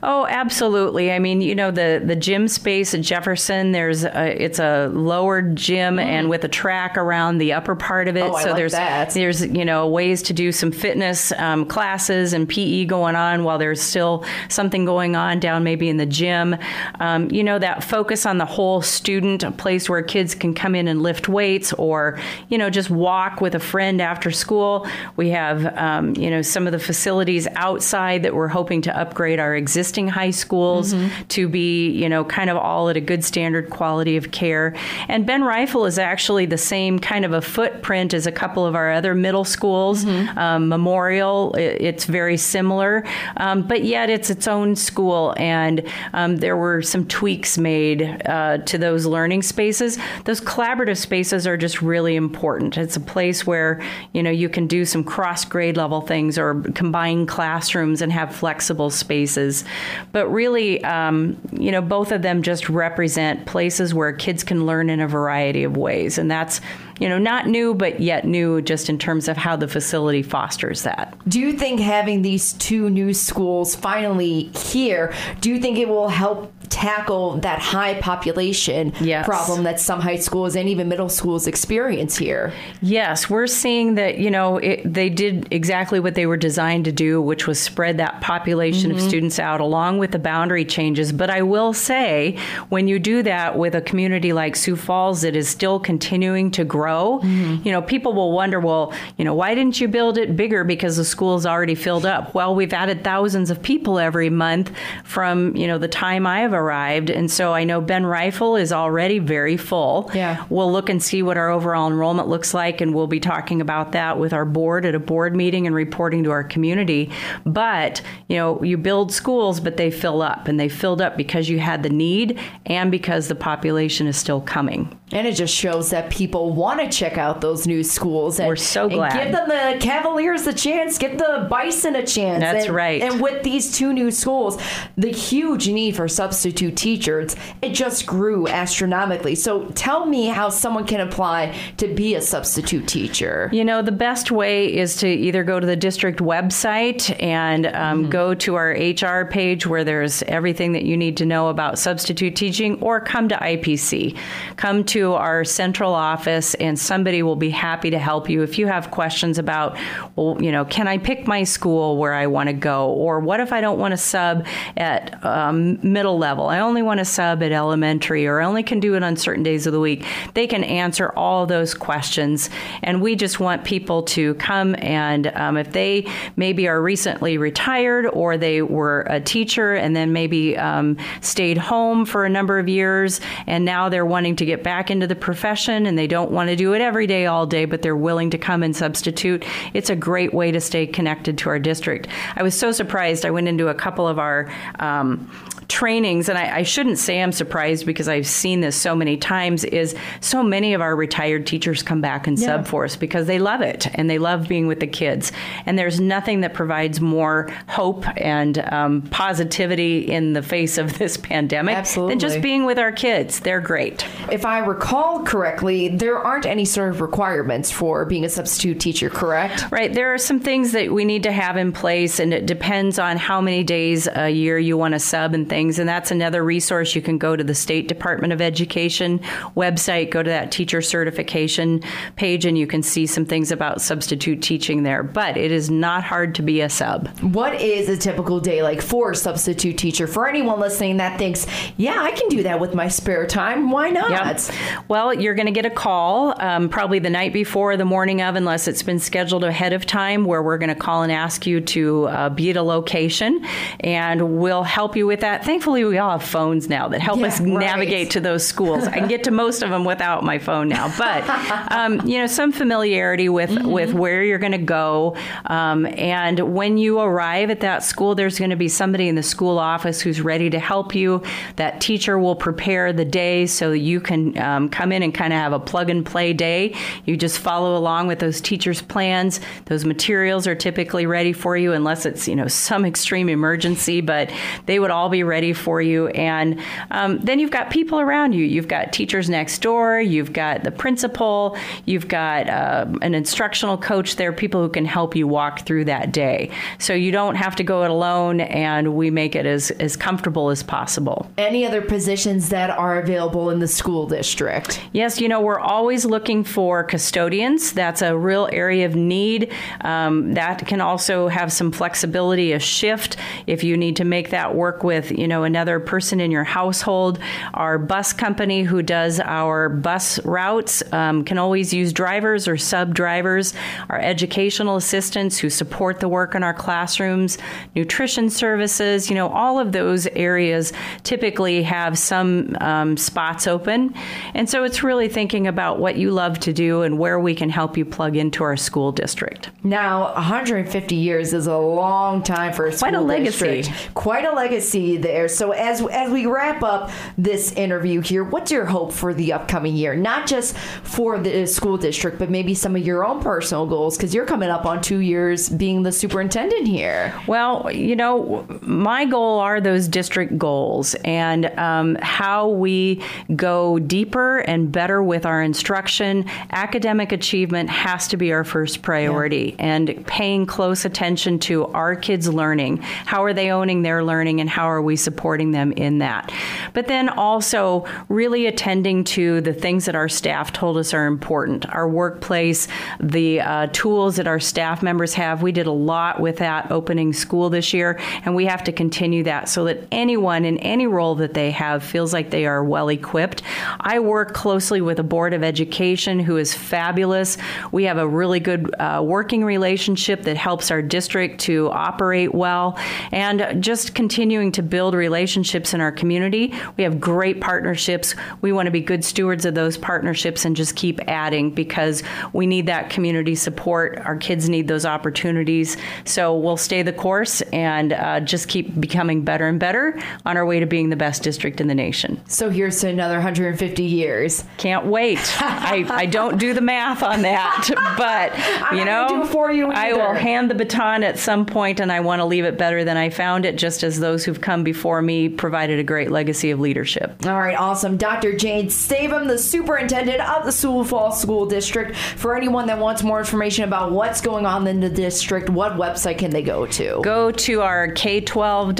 Oh, 0.02 0.26
absolutely. 0.26 1.12
I 1.12 1.18
mean, 1.18 1.40
you 1.40 1.54
know, 1.54 1.70
the 1.70 2.02
the 2.04 2.16
gym 2.16 2.48
space 2.48 2.94
at 2.94 3.00
Jefferson, 3.00 3.72
there's 3.72 4.04
a, 4.04 4.42
it's 4.42 4.58
a 4.58 4.88
lower 4.92 5.42
gym 5.42 5.98
and 5.98 6.28
with 6.28 6.44
a 6.44 6.48
track 6.48 6.96
around 6.96 7.38
the 7.38 7.52
upper 7.52 7.74
part 7.74 8.08
of 8.08 8.16
it. 8.16 8.24
Oh, 8.24 8.38
so 8.38 8.48
like 8.48 8.56
there's 8.56 8.72
that. 8.72 9.10
there's 9.10 9.44
you 9.46 9.64
know 9.64 9.88
ways 9.88 10.22
to 10.22 10.32
do 10.32 10.52
some 10.52 10.70
fitness 10.72 11.32
um, 11.32 11.66
classes 11.66 12.32
and 12.32 12.48
PE 12.48 12.84
going 12.86 13.16
on 13.16 13.44
while 13.44 13.58
there's 13.58 13.80
still 13.80 14.24
something 14.48 14.84
going 14.84 15.16
on 15.16 15.40
down 15.40 15.64
maybe 15.64 15.88
in 15.88 15.96
the 15.96 16.06
gym. 16.06 16.56
Um, 17.00 17.30
you 17.30 17.44
know, 17.44 17.58
that 17.58 17.84
focus 17.84 18.26
on 18.26 18.38
the 18.38 18.44
whole 18.44 18.82
student, 18.82 19.42
a 19.42 19.50
place 19.50 19.88
where 19.88 20.02
kids 20.02 20.34
can 20.34 20.54
come 20.54 20.74
in 20.74 20.88
and 20.88 21.02
lift 21.02 21.28
weights 21.28 21.72
or 21.74 22.18
you 22.48 22.58
know 22.58 22.70
just 22.70 22.90
walk 22.90 23.40
with 23.40 23.54
a 23.54 23.60
friend 23.60 24.00
after 24.00 24.30
school. 24.30 24.86
We 25.16 25.30
have 25.30 25.55
um, 25.78 26.14
you 26.16 26.28
know 26.28 26.42
some 26.42 26.66
of 26.66 26.72
the 26.72 26.78
facilities 26.78 27.46
outside 27.54 28.22
that 28.24 28.34
we're 28.34 28.48
hoping 28.48 28.82
to 28.82 28.98
upgrade 28.98 29.38
our 29.38 29.54
existing 29.56 30.08
high 30.08 30.30
schools 30.32 30.94
to 31.28 31.48
be 31.48 31.88
you 31.90 32.08
know 32.08 32.24
kind 32.24 32.50
of 32.50 32.56
all 32.56 32.88
at 32.88 32.96
a 32.96 33.00
good 33.00 33.24
standard 33.24 33.70
quality 33.70 34.16
of 34.16 34.30
care. 34.32 34.74
And 35.08 35.24
Ben 35.24 35.42
Reifel 35.42 35.86
is 35.88 35.98
actually 35.98 36.46
the 36.46 36.58
same 36.58 36.98
kind 36.98 37.24
of 37.24 37.32
a 37.32 37.40
footprint 37.40 38.12
as 38.12 38.26
a 38.26 38.32
couple 38.32 38.66
of 38.66 38.74
our 38.74 38.92
other 38.92 39.14
middle 39.14 39.44
schools. 39.44 40.04
Um, 40.36 40.68
Memorial, 40.68 41.54
i- 41.56 41.60
it's 41.60 42.04
very 42.04 42.36
similar, 42.36 43.04
um, 43.38 43.62
but 43.62 43.84
yet 43.84 44.10
it's 44.10 44.30
its 44.30 44.46
own 44.48 44.76
school. 44.76 45.34
And 45.36 45.82
um, 46.12 46.36
there 46.36 46.56
were 46.56 46.82
some 46.82 47.06
tweaks 47.06 47.56
made 47.58 48.02
uh, 48.26 48.58
to 48.58 48.78
those 48.78 49.06
learning 49.06 49.42
spaces. 49.42 49.98
Those 50.24 50.40
collaborative 50.40 50.96
spaces 50.98 51.46
are 51.46 51.56
just 51.56 51.80
really 51.82 52.16
important. 52.16 52.76
It's 52.76 52.96
a 52.96 53.00
place 53.00 53.46
where 53.46 53.80
you 54.12 54.22
know 54.22 54.30
you 54.30 54.48
can 54.48 54.66
do 54.66 54.84
some 54.84 55.04
cross 55.04 55.44
grade 55.48 55.76
level 55.76 56.00
things 56.00 56.38
or 56.38 56.60
combine 56.74 57.26
classrooms 57.26 58.02
and 58.02 58.12
have 58.12 58.34
flexible 58.34 58.90
spaces. 58.90 59.64
But 60.12 60.28
really, 60.28 60.82
um, 60.84 61.40
you 61.52 61.70
know, 61.72 61.82
both 61.82 62.12
of 62.12 62.22
them 62.22 62.42
just 62.42 62.68
represent 62.68 63.46
places 63.46 63.94
where 63.94 64.12
kids 64.12 64.44
can 64.44 64.66
learn 64.66 64.90
in 64.90 65.00
a 65.00 65.08
variety 65.08 65.64
of 65.64 65.76
ways, 65.76 66.18
and 66.18 66.30
that's 66.30 66.60
you 66.98 67.08
know 67.08 67.18
not 67.18 67.46
new, 67.46 67.74
but 67.74 68.00
yet 68.00 68.24
new 68.24 68.62
just 68.62 68.88
in 68.88 68.98
terms 68.98 69.28
of 69.28 69.36
how 69.36 69.56
the 69.56 69.68
facility 69.68 70.22
fosters 70.22 70.82
that. 70.82 71.16
Do 71.28 71.40
you 71.40 71.52
think 71.52 71.80
having 71.80 72.22
these 72.22 72.52
two 72.54 72.90
new 72.90 73.12
schools 73.12 73.74
finally 73.74 74.50
here, 74.54 75.14
do 75.40 75.50
you 75.50 75.60
think 75.60 75.78
it 75.78 75.88
will 75.88 76.08
help 76.08 76.52
tackle 76.68 77.36
that 77.38 77.58
high 77.60 77.94
population 78.00 78.92
Yes. 79.00 79.24
problem 79.24 79.64
that 79.64 79.80
some 79.80 80.00
high 80.00 80.16
schools 80.16 80.56
and 80.56 80.68
even 80.68 80.88
middle 80.88 81.08
schools 81.08 81.46
experience 81.46 82.16
here? 82.16 82.52
Yes, 82.82 83.30
we're 83.30 83.46
seeing 83.46 83.94
that, 83.94 84.18
you 84.18 84.30
know, 84.30 84.58
it, 84.58 84.82
they 84.92 85.08
did 85.08 85.48
exactly 85.50 86.00
what 86.00 86.14
they 86.14 86.26
were 86.26 86.36
designed 86.36 86.84
to 86.86 86.92
do, 86.92 87.20
which 87.20 87.46
was 87.46 87.60
spread 87.60 87.98
that 87.98 88.20
population 88.20 88.90
of 88.90 88.98
mm-hmm. 88.98 89.08
students 89.08 89.38
out 89.38 89.60
along 89.60 89.98
with 89.98 90.10
the 90.10 90.18
boundary 90.18 90.64
changes. 90.64 91.12
But 91.12 91.30
I 91.30 91.42
will 91.42 91.72
say, 91.72 92.36
when 92.68 92.88
you 92.88 92.98
do 92.98 93.22
that 93.22 93.56
with 93.56 93.74
a 93.74 93.80
community 93.80 94.32
like 94.32 94.56
Sioux 94.56 94.76
Falls 94.76 95.22
that 95.22 95.36
is 95.36 95.48
still 95.48 95.78
continuing 95.78 96.50
to 96.52 96.64
grow, 96.64 96.85
Mm-hmm. 96.86 97.66
you 97.66 97.72
know, 97.72 97.82
people 97.82 98.12
will 98.12 98.32
wonder, 98.32 98.60
well, 98.60 98.92
you 99.16 99.24
know, 99.24 99.34
why 99.34 99.54
didn't 99.54 99.80
you 99.80 99.88
build 99.88 100.18
it 100.18 100.36
bigger 100.36 100.64
because 100.64 100.96
the 100.96 101.04
school's 101.04 101.46
already 101.46 101.74
filled 101.74 102.06
up? 102.06 102.34
Well, 102.34 102.54
we've 102.54 102.72
added 102.72 103.04
thousands 103.04 103.50
of 103.50 103.62
people 103.62 103.98
every 103.98 104.30
month 104.30 104.70
from, 105.04 105.56
you 105.56 105.66
know, 105.66 105.78
the 105.78 105.88
time 105.88 106.26
I 106.26 106.40
have 106.40 106.52
arrived. 106.52 107.10
And 107.10 107.30
so 107.30 107.52
I 107.52 107.64
know 107.64 107.80
Ben 107.80 108.04
Reifel 108.04 108.60
is 108.60 108.72
already 108.72 109.18
very 109.18 109.56
full. 109.56 110.10
Yeah. 110.14 110.44
We'll 110.48 110.72
look 110.72 110.88
and 110.88 111.02
see 111.02 111.22
what 111.22 111.36
our 111.36 111.50
overall 111.50 111.88
enrollment 111.88 112.28
looks 112.28 112.54
like, 112.54 112.80
and 112.80 112.94
we'll 112.94 113.06
be 113.06 113.20
talking 113.20 113.60
about 113.60 113.92
that 113.92 114.18
with 114.18 114.32
our 114.32 114.44
board 114.44 114.84
at 114.84 114.94
a 114.94 114.98
board 114.98 115.34
meeting 115.34 115.66
and 115.66 115.74
reporting 115.74 116.24
to 116.24 116.30
our 116.30 116.44
community. 116.44 117.10
But, 117.44 118.02
you 118.28 118.36
know, 118.36 118.62
you 118.62 118.76
build 118.76 119.12
schools, 119.12 119.60
but 119.60 119.76
they 119.76 119.90
fill 119.90 120.22
up, 120.22 120.48
and 120.48 120.58
they 120.58 120.68
filled 120.68 121.00
up 121.00 121.16
because 121.16 121.48
you 121.48 121.58
had 121.58 121.82
the 121.82 121.90
need 121.90 122.38
and 122.66 122.90
because 122.90 123.28
the 123.28 123.34
population 123.34 124.06
is 124.06 124.16
still 124.16 124.40
coming. 124.40 124.96
And 125.12 125.26
it 125.26 125.32
just 125.32 125.54
shows 125.54 125.90
that 125.90 126.10
people 126.10 126.52
want 126.52 126.75
to 126.80 126.90
check 126.90 127.18
out 127.18 127.40
those 127.40 127.66
new 127.66 127.82
schools. 127.82 128.38
And, 128.38 128.48
We're 128.48 128.56
so 128.56 128.88
glad. 128.88 129.12
Give 129.12 129.32
them 129.32 129.48
the 129.48 129.78
Cavaliers 129.80 130.46
a 130.46 130.52
chance, 130.52 130.98
give 130.98 131.18
the 131.18 131.46
Bison 131.50 131.96
a 131.96 132.06
chance. 132.06 132.40
That's 132.40 132.66
and, 132.66 132.74
right. 132.74 133.02
And 133.02 133.20
with 133.20 133.42
these 133.42 133.76
two 133.76 133.92
new 133.92 134.10
schools, 134.10 134.60
the 134.96 135.10
huge 135.10 135.68
need 135.68 135.96
for 135.96 136.08
substitute 136.08 136.76
teachers, 136.76 137.36
it 137.62 137.70
just 137.70 138.06
grew 138.06 138.48
astronomically. 138.48 139.34
So 139.34 139.66
tell 139.70 140.06
me 140.06 140.26
how 140.26 140.48
someone 140.48 140.86
can 140.86 141.00
apply 141.00 141.56
to 141.78 141.88
be 141.88 142.14
a 142.14 142.20
substitute 142.20 142.88
teacher. 142.88 143.50
You 143.52 143.64
know, 143.64 143.82
the 143.82 143.92
best 143.92 144.30
way 144.30 144.74
is 144.74 144.96
to 144.96 145.08
either 145.08 145.44
go 145.44 145.60
to 145.60 145.66
the 145.66 145.76
district 145.76 146.20
website 146.20 147.14
and 147.22 147.66
um, 147.66 148.10
go 148.10 148.34
to 148.34 148.54
our 148.54 148.70
HR 148.70 149.26
page 149.26 149.66
where 149.66 149.84
there's 149.84 150.22
everything 150.24 150.72
that 150.72 150.84
you 150.84 150.96
need 150.96 151.16
to 151.18 151.26
know 151.26 151.48
about 151.48 151.78
substitute 151.78 152.36
teaching, 152.36 152.80
or 152.80 153.00
come 153.00 153.28
to 153.28 153.36
IPC. 153.36 154.16
Come 154.56 154.84
to 154.84 155.14
our 155.14 155.44
central 155.44 155.94
office, 155.94 156.54
and 156.66 156.78
somebody 156.78 157.22
will 157.22 157.36
be 157.36 157.50
happy 157.50 157.90
to 157.90 157.98
help 157.98 158.28
you 158.28 158.42
if 158.42 158.58
you 158.58 158.66
have 158.66 158.90
questions 158.90 159.38
about, 159.38 159.76
well, 160.16 160.36
you 160.40 160.52
know, 160.52 160.64
can 160.64 160.88
I 160.88 160.98
pick 160.98 161.26
my 161.26 161.44
school 161.44 161.96
where 161.96 162.14
I 162.14 162.26
want 162.26 162.48
to 162.48 162.52
go, 162.52 162.90
or 162.90 163.20
what 163.20 163.40
if 163.40 163.52
I 163.52 163.60
don't 163.60 163.78
want 163.78 163.92
to 163.92 163.96
sub 163.98 164.46
at 164.76 165.24
um, 165.24 165.78
middle 165.82 166.18
level? 166.18 166.48
I 166.48 166.60
only 166.60 166.82
want 166.82 166.98
to 166.98 167.04
sub 167.04 167.42
at 167.42 167.52
elementary, 167.52 168.26
or 168.26 168.40
I 168.40 168.44
only 168.44 168.62
can 168.62 168.80
do 168.80 168.94
it 168.94 169.02
on 169.02 169.16
certain 169.16 169.42
days 169.42 169.66
of 169.66 169.72
the 169.72 169.80
week. 169.80 170.04
They 170.34 170.46
can 170.46 170.64
answer 170.64 171.12
all 171.16 171.46
those 171.46 171.74
questions, 171.74 172.50
and 172.82 173.00
we 173.00 173.16
just 173.16 173.40
want 173.40 173.64
people 173.64 174.02
to 174.02 174.34
come 174.34 174.74
and 174.78 175.26
um, 175.28 175.56
if 175.56 175.72
they 175.72 176.06
maybe 176.36 176.68
are 176.68 176.80
recently 176.80 177.38
retired 177.38 178.06
or 178.06 178.36
they 178.36 178.62
were 178.62 179.06
a 179.08 179.20
teacher 179.20 179.74
and 179.74 179.94
then 179.94 180.12
maybe 180.12 180.56
um, 180.56 180.96
stayed 181.20 181.58
home 181.58 182.04
for 182.04 182.24
a 182.24 182.28
number 182.28 182.58
of 182.58 182.68
years 182.68 183.20
and 183.46 183.64
now 183.64 183.88
they're 183.88 184.06
wanting 184.06 184.36
to 184.36 184.44
get 184.44 184.62
back 184.62 184.90
into 184.90 185.06
the 185.06 185.14
profession 185.14 185.86
and 185.86 185.98
they 185.98 186.06
don't 186.06 186.30
want 186.30 186.48
to 186.48 186.55
do 186.56 186.74
it 186.74 186.80
every 186.80 187.06
day 187.06 187.26
all 187.26 187.46
day 187.46 187.64
but 187.64 187.82
they're 187.82 187.96
willing 187.96 188.30
to 188.30 188.38
come 188.38 188.62
and 188.62 188.74
substitute. 188.74 189.44
It's 189.74 189.90
a 189.90 189.96
great 189.96 190.34
way 190.34 190.50
to 190.52 190.60
stay 190.60 190.86
connected 190.86 191.38
to 191.38 191.50
our 191.50 191.58
district. 191.58 192.08
I 192.34 192.42
was 192.42 192.58
so 192.58 192.72
surprised. 192.72 193.24
I 193.24 193.30
went 193.30 193.48
into 193.48 193.68
a 193.68 193.74
couple 193.74 194.08
of 194.08 194.18
our 194.18 194.50
um, 194.78 195.30
trainings, 195.68 196.28
and 196.28 196.38
I, 196.38 196.58
I, 196.58 196.62
shouldn't 196.62 196.98
say 196.98 197.22
I'm 197.22 197.32
surprised 197.32 197.86
because 197.86 198.08
I've 198.08 198.26
seen 198.26 198.60
this 198.60 198.76
so 198.76 198.94
many 198.94 199.16
times, 199.16 199.64
is 199.64 199.96
so 200.20 200.42
many 200.42 200.74
of 200.74 200.80
our 200.80 200.94
retired 200.94 201.46
teachers 201.46 201.82
come 201.82 202.00
back 202.00 202.26
and 202.26 202.38
yeah. 202.38 202.46
sub 202.46 202.66
for 202.66 202.84
us 202.84 202.96
because 202.96 203.26
they 203.26 203.38
love 203.38 203.60
it 203.60 203.88
and 203.94 204.08
they 204.08 204.18
love 204.18 204.48
being 204.48 204.66
with 204.66 204.80
the 204.80 204.86
kids. 204.86 205.32
And 205.66 205.78
there's 205.78 206.00
nothing 206.00 206.40
that 206.42 206.54
provides 206.54 207.00
more 207.00 207.50
hope 207.68 208.04
and 208.16 208.58
um, 208.72 209.02
positivity 209.02 209.98
in 210.00 210.32
the 210.32 210.42
face 210.42 210.78
of 210.78 210.98
this 210.98 211.16
pandemic 211.16 211.76
Absolutely. 211.76 212.12
than 212.12 212.18
just 212.20 212.40
being 212.40 212.64
with 212.64 212.78
our 212.78 212.92
kids. 212.92 213.40
They're 213.40 213.60
great. 213.60 214.06
If 214.30 214.44
I 214.44 214.58
recall 214.58 215.24
correctly, 215.24 215.88
there 215.88 216.18
aren't 216.18 216.46
any 216.46 216.64
sort 216.64 216.90
of 216.90 217.00
requirements 217.00 217.70
for 217.70 218.04
being 218.04 218.24
a 218.24 218.28
substitute 218.28 218.80
teacher, 218.80 219.10
correct? 219.10 219.64
Right. 219.70 219.92
There 219.92 220.14
are 220.14 220.18
some 220.18 220.40
things 220.40 220.72
that 220.72 220.92
we 220.92 221.04
need 221.04 221.24
to 221.24 221.32
have 221.32 221.56
in 221.56 221.72
place, 221.72 222.20
and 222.20 222.32
it 222.32 222.46
depends 222.46 222.98
on 222.98 223.16
how 223.16 223.40
many 223.40 223.64
days 223.64 224.08
a 224.14 224.30
year 224.30 224.58
you 224.58 224.76
want 224.76 224.94
to 224.94 225.00
sub 225.00 225.34
and 225.34 225.48
things. 225.48 225.55
And 225.56 225.88
that's 225.88 226.10
another 226.10 226.44
resource. 226.44 226.94
You 226.94 227.00
can 227.00 227.16
go 227.16 227.34
to 227.34 227.42
the 227.42 227.54
State 227.54 227.88
Department 227.88 228.32
of 228.34 228.42
Education 228.42 229.20
website, 229.56 230.10
go 230.10 230.22
to 230.22 230.28
that 230.28 230.52
teacher 230.52 230.82
certification 230.82 231.82
page, 232.16 232.44
and 232.44 232.58
you 232.58 232.66
can 232.66 232.82
see 232.82 233.06
some 233.06 233.24
things 233.24 233.50
about 233.50 233.80
substitute 233.80 234.42
teaching 234.42 234.82
there. 234.82 235.02
But 235.02 235.38
it 235.38 235.50
is 235.50 235.70
not 235.70 236.04
hard 236.04 236.34
to 236.34 236.42
be 236.42 236.60
a 236.60 236.68
sub. 236.68 237.08
What 237.20 237.58
is 237.58 237.88
a 237.88 237.96
typical 237.96 238.38
day 238.38 238.62
like 238.62 238.82
for 238.82 239.12
a 239.12 239.16
substitute 239.16 239.78
teacher? 239.78 240.06
For 240.06 240.28
anyone 240.28 240.60
listening 240.60 240.98
that 240.98 241.18
thinks, 241.18 241.46
yeah, 241.78 242.02
I 242.02 242.10
can 242.10 242.28
do 242.28 242.42
that 242.42 242.60
with 242.60 242.74
my 242.74 242.88
spare 242.88 243.26
time, 243.26 243.70
why 243.70 243.88
not? 243.88 244.10
Yep. 244.10 244.86
Well, 244.88 245.14
you're 245.14 245.34
going 245.34 245.46
to 245.46 245.52
get 245.52 245.64
a 245.64 245.70
call 245.70 246.38
um, 246.38 246.68
probably 246.68 246.98
the 246.98 247.08
night 247.08 247.32
before, 247.32 247.78
the 247.78 247.86
morning 247.86 248.20
of, 248.20 248.36
unless 248.36 248.68
it's 248.68 248.82
been 248.82 248.98
scheduled 248.98 249.44
ahead 249.44 249.72
of 249.72 249.86
time, 249.86 250.26
where 250.26 250.42
we're 250.42 250.58
going 250.58 250.68
to 250.68 250.74
call 250.74 251.02
and 251.02 251.10
ask 251.10 251.46
you 251.46 251.62
to 251.62 252.08
uh, 252.08 252.28
be 252.28 252.50
at 252.50 252.56
a 252.56 252.62
location, 252.62 253.42
and 253.80 254.38
we'll 254.38 254.62
help 254.62 254.96
you 254.96 255.06
with 255.06 255.20
that. 255.20 255.45
Thankfully, 255.46 255.84
we 255.84 255.96
all 255.98 256.18
have 256.18 256.28
phones 256.28 256.68
now 256.68 256.88
that 256.88 257.00
help 257.00 257.20
yeah, 257.20 257.28
us 257.28 257.38
right. 257.38 257.48
navigate 257.48 258.10
to 258.10 258.20
those 258.20 258.44
schools. 258.44 258.82
I 258.88 258.98
can 258.98 259.06
get 259.06 259.22
to 259.24 259.30
most 259.30 259.62
of 259.62 259.70
them 259.70 259.84
without 259.84 260.24
my 260.24 260.40
phone 260.40 260.68
now, 260.68 260.92
but 260.98 261.22
um, 261.70 262.04
you 262.04 262.18
know, 262.18 262.26
some 262.26 262.50
familiarity 262.50 263.28
with 263.28 263.50
mm-hmm. 263.50 263.70
with 263.70 263.94
where 263.94 264.24
you're 264.24 264.40
going 264.40 264.50
to 264.50 264.58
go, 264.58 265.16
um, 265.44 265.86
and 265.86 266.52
when 266.52 266.78
you 266.78 266.98
arrive 266.98 267.50
at 267.50 267.60
that 267.60 267.84
school, 267.84 268.16
there's 268.16 268.40
going 268.40 268.50
to 268.50 268.56
be 268.56 268.66
somebody 268.66 269.06
in 269.06 269.14
the 269.14 269.22
school 269.22 269.60
office 269.60 270.00
who's 270.00 270.20
ready 270.20 270.50
to 270.50 270.58
help 270.58 270.96
you. 270.96 271.22
That 271.54 271.80
teacher 271.80 272.18
will 272.18 272.34
prepare 272.34 272.92
the 272.92 273.04
day 273.04 273.46
so 273.46 273.70
that 273.70 273.78
you 273.78 274.00
can 274.00 274.36
um, 274.38 274.68
come 274.68 274.90
in 274.90 275.04
and 275.04 275.14
kind 275.14 275.32
of 275.32 275.38
have 275.38 275.52
a 275.52 275.60
plug 275.60 275.90
and 275.90 276.04
play 276.04 276.32
day. 276.32 276.74
You 277.04 277.16
just 277.16 277.38
follow 277.38 277.76
along 277.76 278.08
with 278.08 278.18
those 278.18 278.40
teachers' 278.40 278.82
plans. 278.82 279.38
Those 279.66 279.84
materials 279.84 280.48
are 280.48 280.56
typically 280.56 281.06
ready 281.06 281.32
for 281.32 281.56
you, 281.56 281.72
unless 281.72 282.04
it's 282.04 282.26
you 282.26 282.34
know 282.34 282.48
some 282.48 282.84
extreme 282.84 283.28
emergency, 283.28 284.00
but 284.00 284.32
they 284.66 284.80
would 284.80 284.90
all 284.90 285.08
be 285.08 285.22
ready 285.22 285.35
for 285.52 285.80
you. 285.80 286.08
And 286.08 286.60
um, 286.90 287.18
then 287.18 287.38
you've 287.38 287.50
got 287.50 287.70
people 287.70 288.00
around 288.00 288.32
you. 288.32 288.44
You've 288.44 288.68
got 288.68 288.92
teachers 288.92 289.28
next 289.28 289.60
door. 289.60 290.00
You've 290.00 290.32
got 290.32 290.64
the 290.64 290.70
principal. 290.70 291.56
You've 291.84 292.08
got 292.08 292.48
uh, 292.48 292.86
an 293.02 293.14
instructional 293.14 293.76
coach 293.76 294.16
there. 294.16 294.32
People 294.32 294.62
who 294.62 294.68
can 294.68 294.84
help 294.84 295.14
you 295.16 295.26
walk 295.26 295.66
through 295.66 295.84
that 295.86 296.12
day. 296.12 296.50
So 296.78 296.92
you 296.92 297.12
don't 297.12 297.34
have 297.34 297.56
to 297.56 297.64
go 297.64 297.84
it 297.84 297.90
alone, 297.90 298.40
and 298.40 298.94
we 298.94 299.10
make 299.10 299.34
it 299.34 299.46
as 299.46 299.70
as 299.72 299.96
comfortable 299.96 300.50
as 300.50 300.62
possible. 300.62 301.30
Any 301.38 301.66
other 301.66 301.82
positions 301.82 302.48
that 302.50 302.70
are 302.70 302.98
available 302.98 303.50
in 303.50 303.58
the 303.58 303.68
school 303.68 304.06
district? 304.06 304.80
Yes, 304.92 305.20
you 305.20 305.28
know, 305.28 305.40
we're 305.40 305.60
always 305.60 306.04
looking 306.04 306.44
for 306.44 306.82
custodians. 306.84 307.72
That's 307.72 308.02
a 308.02 308.16
real 308.16 308.48
area 308.52 308.86
of 308.86 308.94
need. 308.94 309.52
Um, 309.82 310.34
that 310.34 310.66
can 310.66 310.80
also 310.80 311.28
have 311.28 311.52
some 311.52 311.72
flexibility, 311.72 312.52
a 312.52 312.58
shift 312.58 313.16
if 313.46 313.62
you 313.62 313.76
need 313.76 313.96
to 313.96 314.04
make 314.04 314.30
that 314.30 314.54
work 314.54 314.84
with, 314.84 315.12
you 315.12 315.25
know, 315.28 315.44
another 315.44 315.80
person 315.80 316.20
in 316.20 316.30
your 316.30 316.44
household. 316.44 317.18
Our 317.54 317.78
bus 317.78 318.12
company 318.12 318.62
who 318.62 318.82
does 318.82 319.20
our 319.20 319.68
bus 319.68 320.24
routes 320.24 320.82
um, 320.92 321.24
can 321.24 321.38
always 321.38 321.72
use 321.72 321.92
drivers 321.92 322.48
or 322.48 322.56
sub 322.56 322.94
drivers. 322.94 323.54
Our 323.88 323.98
educational 323.98 324.76
assistants 324.76 325.38
who 325.38 325.50
support 325.50 326.00
the 326.00 326.08
work 326.08 326.34
in 326.34 326.42
our 326.42 326.54
classrooms, 326.54 327.38
nutrition 327.74 328.30
services, 328.30 329.08
you 329.08 329.14
know, 329.14 329.28
all 329.28 329.58
of 329.58 329.72
those 329.72 330.06
areas 330.08 330.72
typically 331.02 331.62
have 331.62 331.98
some 331.98 332.56
um, 332.60 332.96
spots 332.96 333.46
open. 333.46 333.94
And 334.34 334.48
so 334.48 334.64
it's 334.64 334.82
really 334.82 335.08
thinking 335.08 335.46
about 335.46 335.78
what 335.78 335.96
you 335.96 336.10
love 336.10 336.38
to 336.40 336.52
do 336.52 336.82
and 336.82 336.98
where 336.98 337.18
we 337.18 337.34
can 337.34 337.50
help 337.50 337.76
you 337.76 337.84
plug 337.84 338.16
into 338.16 338.44
our 338.44 338.56
school 338.56 338.92
district. 338.92 339.50
Now, 339.62 340.14
150 340.14 340.94
years 340.94 341.32
is 341.32 341.46
a 341.46 341.56
long 341.56 342.22
time 342.22 342.52
for 342.52 342.66
a 342.66 342.76
Quite 342.76 342.94
a 342.94 343.00
legacy. 343.00 343.62
District. 343.62 343.94
Quite 343.94 344.24
a 344.24 344.32
legacy 344.32 344.96
there. 345.16 345.28
So 345.28 345.52
as 345.52 345.84
as 345.86 346.10
we 346.10 346.26
wrap 346.26 346.62
up 346.62 346.90
this 347.16 347.52
interview 347.52 348.00
here, 348.00 348.22
what's 348.22 348.50
your 348.50 348.66
hope 348.66 348.92
for 348.92 349.14
the 349.14 349.32
upcoming 349.32 349.74
year? 349.74 349.96
Not 349.96 350.26
just 350.26 350.56
for 350.56 351.18
the 351.18 351.46
school 351.46 351.78
district, 351.78 352.18
but 352.18 352.30
maybe 352.30 352.54
some 352.54 352.76
of 352.76 352.82
your 352.84 353.04
own 353.04 353.20
personal 353.22 353.66
goals 353.66 353.96
because 353.96 354.14
you're 354.14 354.26
coming 354.26 354.50
up 354.50 354.66
on 354.66 354.82
2 354.82 354.98
years 354.98 355.48
being 355.48 355.82
the 355.82 355.92
superintendent 355.92 356.66
here. 356.68 357.14
Well, 357.26 357.70
you 357.72 357.96
know, 357.96 358.46
my 358.60 359.06
goal 359.06 359.38
are 359.40 359.60
those 359.60 359.88
district 359.88 360.36
goals 360.36 360.94
and 361.04 361.46
um, 361.58 361.96
how 362.02 362.48
we 362.48 363.02
go 363.34 363.78
deeper 363.78 364.38
and 364.38 364.70
better 364.70 365.02
with 365.02 365.24
our 365.24 365.42
instruction. 365.42 366.26
Academic 366.50 367.12
achievement 367.12 367.70
has 367.70 368.08
to 368.08 368.16
be 368.16 368.32
our 368.32 368.44
first 368.44 368.82
priority 368.82 369.54
yeah. 369.58 369.66
and 369.66 370.06
paying 370.06 370.44
close 370.44 370.84
attention 370.84 371.38
to 371.38 371.66
our 371.68 371.96
kids' 371.96 372.28
learning. 372.28 372.78
How 372.78 373.24
are 373.24 373.32
they 373.32 373.50
owning 373.50 373.82
their 373.82 374.04
learning 374.04 374.40
and 374.40 374.50
how 374.50 374.66
are 374.66 374.82
we 374.82 374.95
supporting 374.96 375.52
them 375.52 375.72
in 375.72 375.98
that? 375.98 376.32
But 376.72 376.88
then 376.88 377.08
also 377.08 377.86
really 378.08 378.46
attending 378.46 379.04
to 379.04 379.40
the 379.40 379.52
things 379.52 379.86
that 379.86 379.94
our 379.94 380.08
staff 380.08 380.52
told 380.52 380.76
us 380.76 380.94
are 380.94 381.06
important 381.06 381.66
our 381.66 381.88
workplace, 381.88 382.68
the 383.00 383.40
uh, 383.40 383.66
tools 383.72 384.16
that 384.16 384.26
our 384.26 384.40
staff 384.40 384.82
members 384.82 385.14
have. 385.14 385.42
We 385.42 385.52
did 385.52 385.66
a 385.66 385.72
lot 385.72 386.20
with 386.20 386.38
that 386.38 386.70
opening 386.70 387.12
school 387.12 387.50
this 387.50 387.72
year, 387.72 387.98
and 388.24 388.34
we 388.34 388.46
have 388.46 388.64
to 388.64 388.72
continue 388.72 389.24
that 389.24 389.48
so 389.48 389.64
that 389.64 389.86
anyone 389.90 390.44
in 390.44 390.58
any 390.58 390.86
role 390.86 391.14
that 391.16 391.34
they 391.34 391.50
have 391.50 391.82
feels 391.82 392.12
like 392.12 392.30
they 392.30 392.46
are 392.46 392.64
well 392.64 392.88
equipped. 392.88 393.42
I 393.80 393.98
work 394.00 394.34
closely 394.34 394.80
with 394.80 394.98
a 394.98 395.02
board 395.02 395.32
of 395.32 395.42
education 395.42 396.18
who 396.20 396.36
is 396.36 396.54
fabulous. 396.54 397.36
We 397.72 397.84
have 397.84 397.98
a 397.98 398.06
really 398.06 398.40
good 398.40 398.74
uh, 398.78 399.02
working 399.04 399.44
relationship 399.44 400.22
that 400.22 400.36
helps 400.36 400.70
our 400.70 400.82
district 400.82 401.40
to 401.42 401.70
operate 401.70 402.34
well, 402.34 402.78
and 403.12 403.62
just 403.62 403.94
continuing 403.94 404.52
to 404.52 404.62
build 404.62 404.85
build 404.86 404.94
relationships 404.94 405.74
in 405.74 405.80
our 405.80 405.90
community. 405.90 406.54
We 406.76 406.84
have 406.84 407.00
great 407.00 407.40
partnerships. 407.40 408.14
We 408.40 408.52
want 408.52 408.66
to 408.66 408.70
be 408.70 408.80
good 408.80 409.04
stewards 409.04 409.44
of 409.44 409.56
those 409.56 409.76
partnerships 409.76 410.44
and 410.44 410.54
just 410.54 410.76
keep 410.76 411.00
adding 411.08 411.50
because 411.50 412.04
we 412.32 412.46
need 412.46 412.66
that 412.66 412.88
community 412.88 413.34
support. 413.34 413.98
Our 414.04 414.16
kids 414.16 414.48
need 414.48 414.68
those 414.68 414.86
opportunities. 414.86 415.76
So 416.04 416.36
we'll 416.36 416.56
stay 416.56 416.82
the 416.82 416.92
course 416.92 417.40
and 417.52 417.94
uh, 417.94 418.20
just 418.20 418.46
keep 418.46 418.78
becoming 418.78 419.22
better 419.22 419.48
and 419.48 419.58
better 419.58 420.00
on 420.24 420.36
our 420.36 420.46
way 420.46 420.60
to 420.60 420.66
being 420.66 420.90
the 420.90 420.96
best 420.96 421.24
district 421.24 421.60
in 421.60 421.66
the 421.66 421.74
nation. 421.74 422.22
So 422.28 422.48
here's 422.48 422.78
to 422.82 422.88
another 422.88 423.16
150 423.16 423.82
years. 423.82 424.44
Can't 424.56 424.86
wait. 424.86 425.18
I, 425.42 425.84
I 425.90 426.06
don't 426.06 426.38
do 426.38 426.54
the 426.54 426.60
math 426.60 427.02
on 427.02 427.22
that, 427.22 427.68
but 427.98 428.78
you 428.78 428.84
know, 428.84 429.26
for 429.32 429.50
you 429.50 429.66
I 429.72 429.94
will 429.94 430.14
hand 430.14 430.48
the 430.48 430.54
baton 430.54 431.02
at 431.02 431.18
some 431.18 431.44
point, 431.44 431.80
and 431.80 431.90
I 431.90 431.98
want 431.98 432.20
to 432.20 432.24
leave 432.24 432.44
it 432.44 432.56
better 432.56 432.84
than 432.84 432.96
I 432.96 433.10
found 433.10 433.44
it. 433.44 433.56
Just 433.56 433.82
as 433.82 433.98
those 433.98 434.24
who've 434.24 434.40
come 434.40 434.62
before 434.62 434.75
me 435.02 435.28
provided 435.28 435.78
a 435.78 435.82
great 435.82 436.10
legacy 436.10 436.50
of 436.50 436.60
leadership. 436.60 437.24
All 437.26 437.38
right, 437.38 437.58
awesome. 437.58 437.96
Dr. 437.96 438.36
Jane 438.36 438.66
Stavem, 438.66 439.26
the 439.28 439.38
superintendent 439.38 440.20
of 440.20 440.44
the 440.44 440.52
Sioux 440.52 440.84
Falls 440.84 441.20
School 441.20 441.46
District. 441.46 441.96
For 441.96 442.36
anyone 442.36 442.66
that 442.66 442.78
wants 442.78 443.02
more 443.02 443.18
information 443.18 443.64
about 443.64 443.92
what's 443.92 444.20
going 444.20 444.46
on 444.46 444.66
in 444.66 444.80
the 444.80 444.90
district, 444.90 445.48
what 445.50 445.72
website 445.72 446.18
can 446.18 446.30
they 446.30 446.42
go 446.42 446.66
to? 446.66 447.00
Go 447.02 447.30
to 447.30 447.62
our 447.62 447.88
k12.sf.sd, 447.88 448.76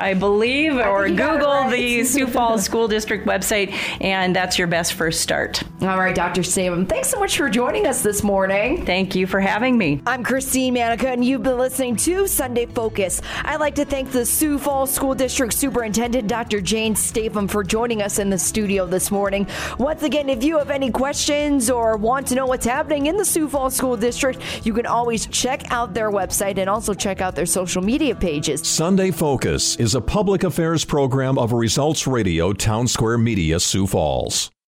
I 0.00 0.14
believe, 0.14 0.76
I 0.78 0.88
or 0.88 1.08
Google 1.08 1.48
right. 1.48 1.70
the 1.70 2.04
Sioux 2.12 2.26
Falls 2.26 2.64
School 2.64 2.88
District 2.88 3.26
website, 3.26 3.74
and 4.00 4.34
that's 4.34 4.58
your 4.58 4.68
best 4.68 4.94
first 4.94 5.20
start. 5.20 5.62
All 5.82 5.98
right, 5.98 6.14
Dr. 6.14 6.42
Stavem, 6.42 6.88
thanks 6.88 7.08
so 7.08 7.18
much 7.18 7.36
for 7.36 7.48
joining 7.48 7.86
us 7.86 8.02
this 8.02 8.22
morning. 8.22 8.84
Thank 8.86 9.14
you 9.14 9.26
for 9.26 9.40
having 9.40 9.76
me. 9.76 10.00
I'm 10.06 10.22
Christine 10.22 10.74
Manica, 10.74 11.08
and 11.08 11.24
you've 11.24 11.42
been 11.42 11.58
listening 11.58 11.96
to 11.96 12.26
Sunday 12.26 12.66
Focus. 12.66 13.01
I'd 13.44 13.60
like 13.60 13.74
to 13.76 13.84
thank 13.84 14.12
the 14.12 14.24
Sioux 14.24 14.58
Falls 14.58 14.92
School 14.92 15.14
District 15.14 15.52
Superintendent, 15.52 16.28
Dr. 16.28 16.60
Jane 16.60 16.94
Stavem, 16.94 17.50
for 17.50 17.64
joining 17.64 18.02
us 18.02 18.18
in 18.18 18.30
the 18.30 18.38
studio 18.38 18.86
this 18.86 19.10
morning. 19.10 19.46
Once 19.78 20.02
again, 20.04 20.28
if 20.28 20.44
you 20.44 20.58
have 20.58 20.70
any 20.70 20.90
questions 20.90 21.70
or 21.70 21.96
want 21.96 22.28
to 22.28 22.34
know 22.34 22.46
what's 22.46 22.66
happening 22.66 23.06
in 23.06 23.16
the 23.16 23.24
Sioux 23.24 23.48
Falls 23.48 23.74
School 23.74 23.96
District, 23.96 24.40
you 24.64 24.72
can 24.72 24.86
always 24.86 25.26
check 25.26 25.72
out 25.72 25.94
their 25.94 26.10
website 26.10 26.58
and 26.58 26.70
also 26.70 26.94
check 26.94 27.20
out 27.20 27.34
their 27.34 27.46
social 27.46 27.82
media 27.82 28.14
pages. 28.14 28.66
Sunday 28.66 29.10
Focus 29.10 29.76
is 29.76 29.94
a 29.96 30.00
public 30.00 30.44
affairs 30.44 30.84
program 30.84 31.38
of 31.38 31.52
Results 31.52 32.06
Radio 32.06 32.52
Town 32.52 32.86
Square 32.86 33.18
Media, 33.18 33.58
Sioux 33.58 33.86
Falls. 33.88 34.52